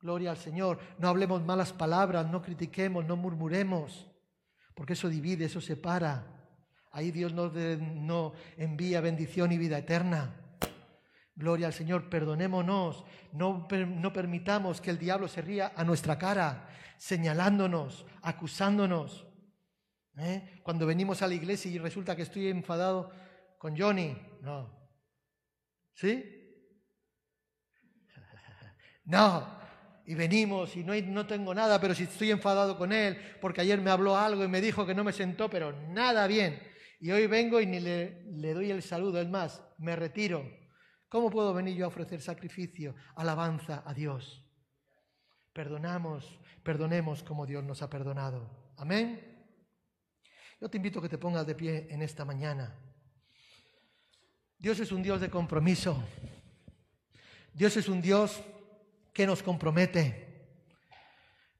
Gloria 0.00 0.32
al 0.32 0.36
Señor. 0.36 0.80
No 0.98 1.06
hablemos 1.06 1.44
malas 1.44 1.72
palabras, 1.72 2.28
no 2.28 2.42
critiquemos, 2.42 3.06
no 3.06 3.14
murmuremos, 3.16 4.10
porque 4.74 4.94
eso 4.94 5.08
divide, 5.08 5.44
eso 5.44 5.60
separa. 5.60 6.26
Ahí 6.90 7.12
Dios 7.12 7.32
no, 7.32 7.52
no 7.52 8.32
envía 8.56 9.00
bendición 9.00 9.52
y 9.52 9.58
vida 9.58 9.78
eterna. 9.78 10.47
Gloria 11.38 11.68
al 11.68 11.72
Señor, 11.72 12.10
perdonémonos, 12.10 13.04
no, 13.30 13.68
permitamos 13.68 14.80
que 14.80 14.90
el 14.90 14.98
diablo 14.98 15.28
se 15.28 15.40
ría 15.40 15.72
a 15.76 15.84
nuestra 15.84 16.18
cara, 16.18 16.68
señalándonos, 16.96 18.04
acusándonos. 18.22 19.24
¿eh? 20.18 20.58
Cuando 20.64 20.84
venimos 20.84 21.22
a 21.22 21.28
la 21.28 21.34
iglesia 21.34 21.70
y 21.70 21.78
resulta 21.78 22.16
que 22.16 22.22
estoy 22.22 22.48
enfadado 22.48 23.12
con 23.56 23.78
Johnny, 23.78 24.16
no. 24.42 24.90
¿Sí? 25.94 26.24
No. 29.04 29.56
Y 30.06 30.16
venimos 30.16 30.74
y 30.74 30.82
no, 30.82 30.92
no 31.02 31.26
tengo 31.26 31.54
nada, 31.54 31.80
pero 31.80 31.94
si 31.94 32.02
estoy 32.02 32.32
enfadado 32.32 32.76
con 32.76 32.92
él, 32.92 33.16
porque 33.40 33.60
ayer 33.60 33.80
me 33.80 33.90
habló 33.92 34.16
algo 34.16 34.42
y 34.42 34.48
me 34.48 34.60
dijo 34.60 34.84
que 34.84 34.94
no 34.94 35.04
me 35.04 35.12
sentó, 35.12 35.48
pero 35.48 35.70
nada 35.90 36.26
bien. 36.26 36.60
Y 36.98 37.12
hoy 37.12 37.28
vengo 37.28 37.60
y 37.60 37.66
ni 37.66 37.78
le, 37.78 38.24
le 38.24 38.54
doy 38.54 38.72
el 38.72 38.82
saludo, 38.82 39.20
es 39.20 39.28
más, 39.28 39.62
me 39.78 39.94
retiro. 39.94 40.57
¿Cómo 41.08 41.30
puedo 41.30 41.54
venir 41.54 41.76
yo 41.76 41.86
a 41.86 41.88
ofrecer 41.88 42.20
sacrificio, 42.20 42.94
alabanza 43.16 43.82
a 43.86 43.94
Dios? 43.94 44.44
Perdonamos, 45.52 46.38
perdonemos 46.62 47.22
como 47.22 47.46
Dios 47.46 47.64
nos 47.64 47.80
ha 47.82 47.88
perdonado. 47.88 48.74
Amén. 48.76 49.36
Yo 50.60 50.68
te 50.68 50.76
invito 50.76 50.98
a 50.98 51.02
que 51.02 51.08
te 51.08 51.18
pongas 51.18 51.46
de 51.46 51.54
pie 51.54 51.86
en 51.90 52.02
esta 52.02 52.24
mañana. 52.24 52.76
Dios 54.58 54.80
es 54.80 54.92
un 54.92 55.02
Dios 55.02 55.20
de 55.20 55.30
compromiso. 55.30 56.02
Dios 57.54 57.76
es 57.76 57.88
un 57.88 58.02
Dios 58.02 58.42
que 59.14 59.26
nos 59.26 59.42
compromete. 59.42 60.26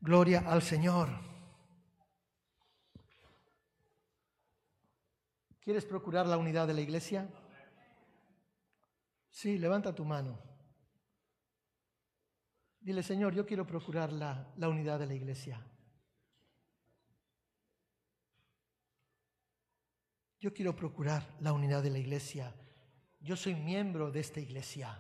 Gloria 0.01 0.45
al 0.47 0.63
Señor. 0.63 1.09
¿Quieres 5.61 5.85
procurar 5.85 6.27
la 6.27 6.37
unidad 6.39 6.67
de 6.67 6.75
la 6.75 6.81
iglesia? 6.81 7.29
Sí, 9.31 9.59
levanta 9.59 9.95
tu 9.95 10.05
mano. 10.05 10.39
Dile, 12.81 13.03
Señor, 13.03 13.35
yo 13.35 13.45
quiero 13.45 13.67
procurar 13.67 14.13
la, 14.13 14.69
unidad 14.69 14.99
de 14.99 15.07
la 15.07 15.15
iglesia. 15.15 15.61
Yo 20.41 20.55
quiero 20.55 20.75
procurar 20.75 21.27
la 21.41 21.53
unidad 21.53 21.83
de 21.83 21.91
la 21.91 21.99
iglesia. 21.99 22.55
Yo 23.21 23.37
soy 23.37 23.55
miembro 23.55 24.11
de 24.11 24.21
esta 24.21 24.41
iglesia. 24.41 24.99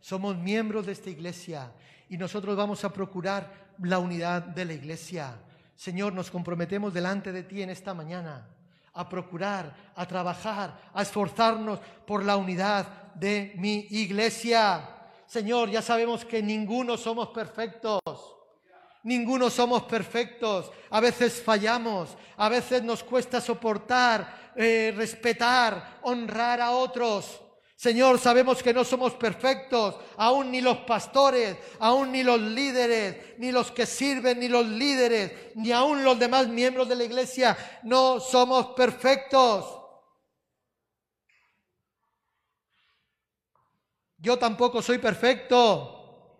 Somos 0.00 0.36
miembros 0.36 0.86
de 0.86 0.92
esta 0.92 1.10
iglesia 1.10 1.72
y 2.08 2.16
nosotros 2.16 2.56
vamos 2.56 2.84
a 2.84 2.92
procurar 2.92 3.74
la 3.78 3.98
unidad 3.98 4.42
de 4.42 4.64
la 4.64 4.72
iglesia. 4.72 5.40
Señor, 5.76 6.12
nos 6.12 6.30
comprometemos 6.30 6.92
delante 6.92 7.30
de 7.30 7.42
ti 7.42 7.62
en 7.62 7.70
esta 7.70 7.94
mañana 7.94 8.48
a 8.94 9.08
procurar, 9.08 9.92
a 9.94 10.06
trabajar, 10.06 10.78
a 10.92 11.02
esforzarnos 11.02 11.78
por 12.06 12.24
la 12.24 12.36
unidad 12.36 12.86
de 13.14 13.52
mi 13.56 13.86
iglesia. 13.90 14.88
Señor, 15.26 15.70
ya 15.70 15.82
sabemos 15.82 16.24
que 16.24 16.42
ninguno 16.42 16.96
somos 16.96 17.28
perfectos. 17.28 18.00
Ninguno 19.04 19.50
somos 19.50 19.82
perfectos. 19.82 20.70
A 20.90 21.00
veces 21.00 21.42
fallamos, 21.42 22.16
a 22.36 22.48
veces 22.48 22.82
nos 22.82 23.02
cuesta 23.02 23.40
soportar, 23.40 24.52
eh, 24.54 24.94
respetar, 24.96 25.98
honrar 26.02 26.60
a 26.60 26.70
otros. 26.70 27.41
Señor, 27.82 28.20
sabemos 28.20 28.62
que 28.62 28.72
no 28.72 28.84
somos 28.84 29.14
perfectos, 29.14 29.96
aún 30.16 30.52
ni 30.52 30.60
los 30.60 30.78
pastores, 30.86 31.56
aún 31.80 32.12
ni 32.12 32.22
los 32.22 32.40
líderes, 32.40 33.36
ni 33.40 33.50
los 33.50 33.72
que 33.72 33.86
sirven, 33.86 34.38
ni 34.38 34.46
los 34.46 34.64
líderes, 34.64 35.56
ni 35.56 35.72
aún 35.72 36.04
los 36.04 36.16
demás 36.16 36.46
miembros 36.46 36.88
de 36.88 36.94
la 36.94 37.02
iglesia, 37.02 37.80
no 37.82 38.20
somos 38.20 38.66
perfectos. 38.76 39.80
Yo 44.16 44.38
tampoco 44.38 44.80
soy 44.80 44.98
perfecto, 44.98 46.38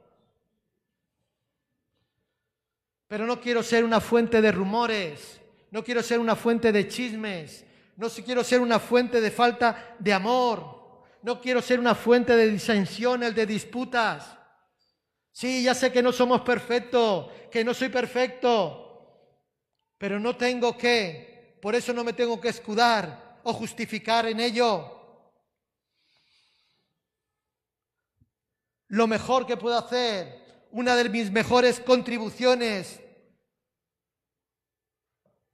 pero 3.09 3.27
no 3.27 3.41
quiero 3.41 3.65
ser 3.65 3.83
una 3.83 4.01
fuente 4.01 4.41
de 4.41 4.53
rumores, 4.53 5.41
no 5.73 5.83
quiero 5.83 6.05
ser 6.05 6.21
una 6.21 6.37
fuente 6.37 6.71
de 6.71 6.87
chismes, 6.87 7.65
no 7.97 8.09
quiero 8.09 8.45
ser 8.45 8.61
una 8.61 8.79
fuente 8.79 9.21
de 9.21 9.33
falta 9.33 9.97
de 9.99 10.13
amor 10.13 10.82
no 11.23 11.41
quiero 11.41 11.63
ser 11.63 11.79
una 11.79 11.95
fuente 11.95 12.37
de 12.37 12.51
disensiones, 12.51 13.35
de 13.35 13.47
disputas. 13.47 14.39
Sí, 15.31 15.63
ya 15.63 15.75
sé 15.75 15.91
que 15.91 16.03
no 16.03 16.13
somos 16.13 16.43
perfectos, 16.43 17.31
que 17.51 17.65
no 17.65 17.75
soy 17.75 17.89
perfecto, 17.89 18.79
Pero 19.99 20.19
no 20.19 20.37
tengo 20.37 20.77
que, 20.77 21.59
por 21.63 21.77
eso 21.77 21.93
no 21.93 22.03
me 22.03 22.13
tengo 22.13 22.41
que 22.41 22.49
escudar 22.49 23.39
o 23.45 23.53
justificar 23.53 24.27
en 24.27 24.41
ello. 24.41 24.99
Lo 28.89 29.07
mejor 29.07 29.47
que 29.47 29.57
puedo 29.57 29.79
hacer, 29.79 30.67
una 30.73 30.97
de 30.97 31.09
mis 31.09 31.31
mejores 31.31 31.79
contribuciones 31.79 33.01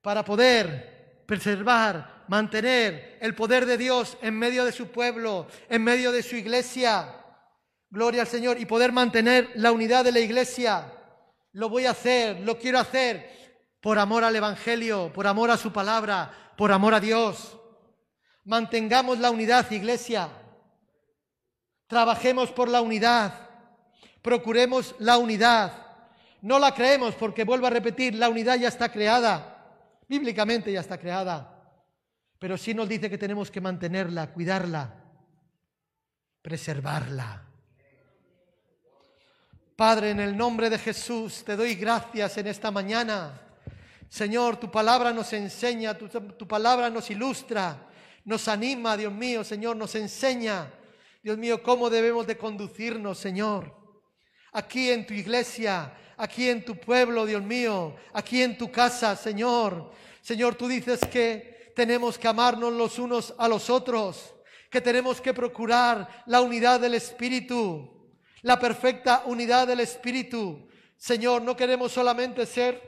para 0.01 0.25
poder 0.25 1.23
preservar, 1.27 2.18
mantener 2.29 3.19
el 3.21 3.35
poder 3.35 3.67
de 3.67 3.77
Dios 3.77 4.17
en 4.23 4.39
medio 4.39 4.65
de 4.65 4.73
su 4.73 4.89
pueblo, 4.89 5.49
en 5.69 5.83
medio 5.83 6.13
de 6.13 6.23
su 6.23 6.37
iglesia. 6.37 7.15
Gloria 7.91 8.23
al 8.23 8.29
Señor. 8.29 8.61
Y 8.61 8.67
poder 8.67 8.93
mantener 8.93 9.51
la 9.55 9.73
unidad 9.73 10.05
de 10.05 10.13
la 10.13 10.21
iglesia. 10.21 10.93
Lo 11.53 11.69
voy 11.69 11.87
a 11.87 11.91
hacer, 11.91 12.41
lo 12.41 12.59
quiero 12.59 12.79
hacer 12.79 13.39
por 13.81 13.99
amor 13.99 14.25
al 14.25 14.37
Evangelio, 14.37 15.13
por 15.13 15.27
amor 15.27 15.51
a 15.51 15.57
su 15.57 15.73
palabra, 15.73 16.53
por 16.57 16.71
amor 16.71 16.95
a 16.95 17.01
Dios. 17.01 17.59
Mantengamos 18.45 19.19
la 19.19 19.31
unidad, 19.31 19.71
iglesia. 19.71 20.29
Trabajemos 21.87 22.51
por 22.51 22.69
la 22.69 22.83
unidad. 22.83 23.49
Procuremos 24.23 24.95
la 24.99 25.17
unidad. 25.17 25.87
No 26.43 26.59
la 26.59 26.75
creemos 26.75 27.15
porque, 27.15 27.45
vuelvo 27.45 27.67
a 27.67 27.71
repetir, 27.71 28.15
la 28.15 28.29
unidad 28.29 28.57
ya 28.57 28.69
está 28.69 28.91
creada. 28.91 29.55
Bíblicamente 30.07 30.71
ya 30.71 30.81
está 30.81 30.99
creada. 30.99 31.58
Pero 32.39 32.57
sí 32.57 32.73
nos 32.73 32.89
dice 32.89 33.11
que 33.11 33.19
tenemos 33.19 33.51
que 33.51 33.61
mantenerla, 33.61 34.33
cuidarla, 34.33 34.95
preservarla. 36.41 37.45
Padre, 39.75 40.11
en 40.11 40.21
el 40.21 40.37
nombre 40.37 40.71
de 40.71 40.79
Jesús, 40.79 41.45
te 41.45 41.57
doy 41.57 41.75
gracias 41.75 42.39
en 42.39 42.47
esta 42.47 42.71
mañana. 42.71 43.41
Señor, 44.09 44.59
tu 44.59 44.71
palabra 44.71 45.13
nos 45.13 45.33
enseña, 45.33 45.97
tu, 45.97 46.09
tu, 46.09 46.49
palabra 46.49 46.91
nos 46.91 47.11
ilustra, 47.11 47.87
nos 48.25 48.49
anima, 48.49 48.97
Dios 48.97 49.13
mío, 49.13 49.45
Señor, 49.45 49.77
nos 49.77 49.95
enseña, 49.95 50.73
Dios 51.23 51.37
mío, 51.37 51.63
cómo 51.63 51.91
debemos 51.91 52.27
de 52.27 52.39
conducirnos, 52.39 53.19
Señor. 53.19 53.77
Aquí 54.53 54.91
en 54.91 55.07
tu 55.07 55.13
iglesia, 55.13 55.93
aquí 56.17 56.49
en 56.49 56.65
tu 56.65 56.77
pueblo, 56.77 57.27
Dios 57.27 57.43
mío, 57.43 57.97
aquí 58.13 58.43
en 58.43 58.57
tu 58.57 58.73
casa, 58.73 59.15
Señor. 59.15 59.93
Señor, 60.23 60.55
tú 60.55 60.69
dices 60.69 61.01
que 61.13 61.58
tenemos 61.79 62.19
que 62.19 62.27
amarnos 62.27 62.73
los 62.73 62.99
unos 62.99 63.33
a 63.39 63.47
los 63.47 63.71
otros, 63.71 64.35
que 64.69 64.81
tenemos 64.81 65.21
que 65.21 65.33
procurar 65.33 66.25
la 66.27 66.41
unidad 66.41 66.81
del 66.81 66.95
Espíritu 66.95 67.95
la 68.43 68.59
perfecta 68.59 69.23
unidad 69.27 69.67
del 69.67 69.81
Espíritu. 69.81 70.69
Señor, 70.97 71.43
no 71.43 71.57
queremos 71.57 71.93
solamente 71.93 72.47
ser 72.47 72.81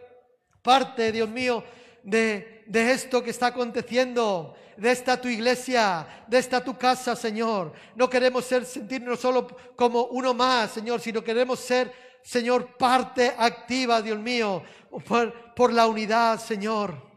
parte, 0.62 1.12
Dios 1.12 1.28
mío, 1.28 1.64
de, 2.02 2.64
de, 2.66 2.92
esto 2.92 3.22
que 3.22 3.30
está 3.30 3.48
aconteciendo, 3.48 4.54
de 4.76 4.90
esta 4.90 5.20
tu 5.20 5.28
iglesia, 5.28 6.24
de 6.26 6.38
esta 6.38 6.62
tu 6.62 6.76
casa, 6.76 7.16
Señor. 7.16 7.72
No 7.94 8.08
queremos 8.08 8.44
ser, 8.44 8.64
sentirnos 8.64 9.20
solo 9.20 9.46
como 9.76 10.04
uno 10.04 10.34
más, 10.34 10.72
Señor, 10.72 11.00
sino 11.00 11.22
queremos 11.22 11.60
ser, 11.60 11.92
Señor, 12.22 12.76
parte 12.76 13.34
activa, 13.36 14.02
Dios 14.02 14.18
mío, 14.18 14.62
por, 15.06 15.54
por 15.54 15.72
la 15.72 15.86
unidad, 15.86 16.38
Señor. 16.40 17.09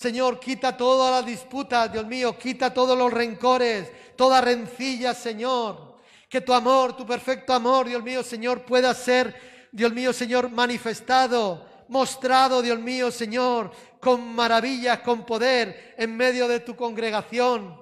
Señor, 0.00 0.40
quita 0.40 0.74
toda 0.78 1.10
la 1.10 1.22
disputa, 1.22 1.86
Dios 1.86 2.06
mío, 2.06 2.38
quita 2.38 2.72
todos 2.72 2.96
los 2.96 3.12
rencores, 3.12 3.92
toda 4.16 4.40
rencilla, 4.40 5.12
Señor. 5.12 5.96
Que 6.26 6.40
tu 6.40 6.54
amor, 6.54 6.96
tu 6.96 7.04
perfecto 7.04 7.52
amor, 7.52 7.86
Dios 7.86 8.02
mío, 8.02 8.22
Señor, 8.22 8.64
pueda 8.64 8.94
ser, 8.94 9.68
Dios 9.70 9.92
mío, 9.92 10.14
Señor, 10.14 10.48
manifestado, 10.48 11.66
mostrado, 11.88 12.62
Dios 12.62 12.78
mío, 12.78 13.10
Señor, 13.10 13.72
con 14.00 14.34
maravillas, 14.34 15.00
con 15.00 15.26
poder 15.26 15.94
en 15.98 16.16
medio 16.16 16.48
de 16.48 16.60
tu 16.60 16.74
congregación. 16.74 17.78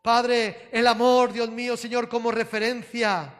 Padre, 0.00 0.70
el 0.72 0.86
amor, 0.86 1.34
Dios 1.34 1.50
mío, 1.50 1.76
Señor, 1.76 2.08
como 2.08 2.30
referencia. 2.30 3.35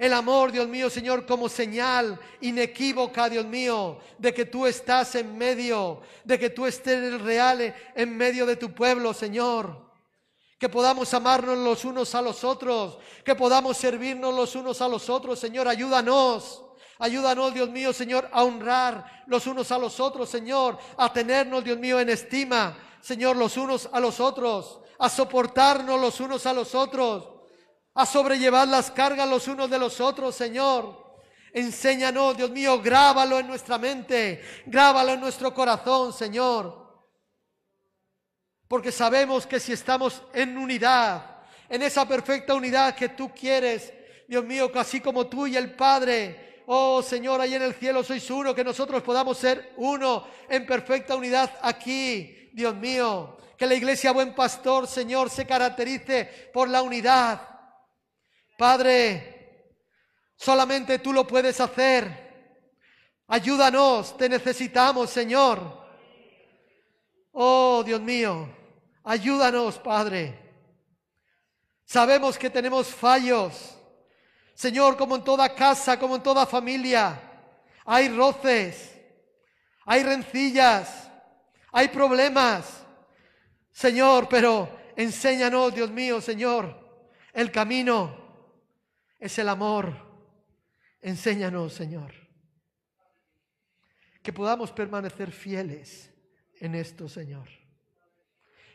El 0.00 0.14
amor, 0.14 0.50
Dios 0.50 0.66
mío, 0.66 0.88
Señor, 0.88 1.26
como 1.26 1.46
señal 1.50 2.18
inequívoca, 2.40 3.28
Dios 3.28 3.44
mío, 3.44 3.98
de 4.16 4.32
que 4.32 4.46
tú 4.46 4.66
estás 4.66 5.14
en 5.14 5.36
medio, 5.36 6.00
de 6.24 6.38
que 6.38 6.48
tú 6.48 6.64
estés 6.64 7.20
real 7.20 7.74
en 7.94 8.16
medio 8.16 8.46
de 8.46 8.56
tu 8.56 8.72
pueblo, 8.72 9.12
Señor 9.12 9.90
que 10.58 10.68
podamos 10.68 11.12
amarnos 11.14 11.56
los 11.56 11.86
unos 11.86 12.14
a 12.14 12.20
los 12.20 12.44
otros, 12.44 12.98
que 13.24 13.34
podamos 13.34 13.78
servirnos 13.78 14.34
los 14.34 14.54
unos 14.54 14.82
a 14.82 14.88
los 14.88 15.08
otros. 15.08 15.38
Señor, 15.38 15.66
ayúdanos. 15.66 16.62
Ayúdanos, 16.98 17.54
Dios 17.54 17.70
mío, 17.70 17.94
Señor, 17.94 18.28
a 18.30 18.44
honrar 18.44 19.24
los 19.26 19.46
unos 19.46 19.72
a 19.72 19.78
los 19.78 19.98
otros, 20.00 20.28
Señor, 20.28 20.78
a 20.98 21.10
tenernos, 21.10 21.64
Dios 21.64 21.78
mío, 21.78 21.98
en 21.98 22.10
estima, 22.10 22.76
Señor, 23.00 23.36
los 23.36 23.56
unos 23.56 23.88
a 23.90 24.00
los 24.00 24.20
otros, 24.20 24.80
a 24.98 25.08
soportarnos 25.08 25.98
los 25.98 26.20
unos 26.20 26.44
a 26.44 26.52
los 26.52 26.74
otros, 26.74 27.39
a 27.94 28.06
sobrellevar 28.06 28.68
las 28.68 28.90
cargas 28.90 29.28
los 29.28 29.48
unos 29.48 29.70
de 29.70 29.78
los 29.78 30.00
otros, 30.00 30.34
Señor. 30.34 31.18
Enséñanos, 31.52 32.36
Dios 32.36 32.50
mío, 32.50 32.80
grábalo 32.80 33.38
en 33.38 33.46
nuestra 33.46 33.76
mente, 33.78 34.42
grábalo 34.66 35.12
en 35.14 35.20
nuestro 35.20 35.52
corazón, 35.52 36.12
Señor 36.12 36.80
porque 38.70 38.92
sabemos 38.92 39.48
que 39.48 39.58
si 39.58 39.72
estamos 39.72 40.22
en 40.32 40.56
unidad, 40.56 41.38
en 41.68 41.82
esa 41.82 42.06
perfecta 42.06 42.54
unidad 42.54 42.94
que 42.94 43.08
tú 43.08 43.32
quieres, 43.34 43.92
Dios 44.28 44.44
mío, 44.44 44.70
así 44.76 45.00
como 45.00 45.26
tú 45.26 45.48
y 45.48 45.56
el 45.56 45.74
Padre, 45.74 46.62
oh 46.68 47.02
Señor, 47.02 47.40
ahí 47.40 47.52
en 47.52 47.62
el 47.62 47.74
cielo 47.74 48.04
sois 48.04 48.30
uno, 48.30 48.54
que 48.54 48.62
nosotros 48.62 49.02
podamos 49.02 49.38
ser 49.38 49.72
uno 49.76 50.24
en 50.48 50.66
perfecta 50.66 51.16
unidad 51.16 51.50
aquí, 51.62 52.48
Dios 52.52 52.76
mío. 52.76 53.38
Que 53.58 53.66
la 53.66 53.74
iglesia 53.74 54.12
Buen 54.12 54.36
Pastor, 54.36 54.86
Señor, 54.86 55.30
se 55.30 55.44
caracterice 55.44 56.50
por 56.54 56.68
la 56.68 56.80
unidad. 56.80 57.48
Padre, 58.60 59.72
solamente 60.36 60.98
tú 60.98 61.14
lo 61.14 61.26
puedes 61.26 61.58
hacer. 61.62 62.66
Ayúdanos, 63.26 64.14
te 64.18 64.28
necesitamos, 64.28 65.08
Señor. 65.08 65.82
Oh, 67.32 67.82
Dios 67.82 68.02
mío. 68.02 68.54
Ayúdanos, 69.02 69.78
Padre. 69.78 70.38
Sabemos 71.86 72.36
que 72.36 72.50
tenemos 72.50 72.88
fallos. 72.88 73.78
Señor, 74.52 74.98
como 74.98 75.16
en 75.16 75.24
toda 75.24 75.54
casa, 75.54 75.98
como 75.98 76.16
en 76.16 76.22
toda 76.22 76.44
familia, 76.44 77.18
hay 77.86 78.10
roces, 78.10 78.94
hay 79.86 80.02
rencillas, 80.02 81.10
hay 81.72 81.88
problemas. 81.88 82.66
Señor, 83.72 84.28
pero 84.28 84.68
enséñanos, 84.96 85.74
Dios 85.74 85.90
mío, 85.90 86.20
Señor, 86.20 86.78
el 87.32 87.50
camino 87.50 88.19
es 89.20 89.38
el 89.38 89.48
amor. 89.48 90.10
Enséñanos, 91.00 91.72
Señor, 91.72 92.12
que 94.22 94.32
podamos 94.32 94.72
permanecer 94.72 95.30
fieles 95.30 96.12
en 96.58 96.74
esto, 96.74 97.08
Señor 97.08 97.60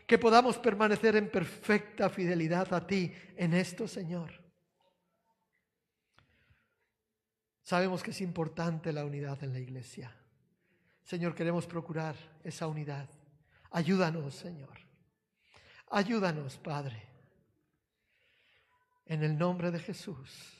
que 0.06 0.20
podamos 0.20 0.58
permanecer 0.58 1.16
en 1.16 1.30
perfecta 1.30 2.10
fidelidad 2.10 2.72
a 2.74 2.86
ti 2.86 3.14
en 3.36 3.54
esto, 3.54 3.88
Señor. 3.88 4.32
Sabemos 7.62 8.04
que 8.04 8.12
es 8.12 8.22
importante 8.22 8.94
la 8.94 9.06
unidad 9.06 9.44
en 9.44 9.54
la 9.54 9.60
iglesia. 9.60 10.16
Señor, 11.04 11.34
queremos 11.34 11.66
procurar 11.66 12.16
esa 12.44 12.68
unidad. 12.68 13.10
Ayúdanos, 13.72 14.36
Señor. 14.36 14.78
Ayúdanos, 15.90 16.58
Padre. 16.58 17.15
En 19.08 19.24
el 19.24 19.38
nombre 19.38 19.72
de 19.72 19.80
Jesús. 19.80 20.54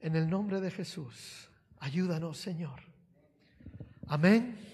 En 0.00 0.16
el 0.16 0.28
nombre 0.28 0.60
de 0.60 0.70
Jesús. 0.70 1.48
Ayúdanos, 1.78 2.38
Señor. 2.38 2.80
Amén. 4.08 4.71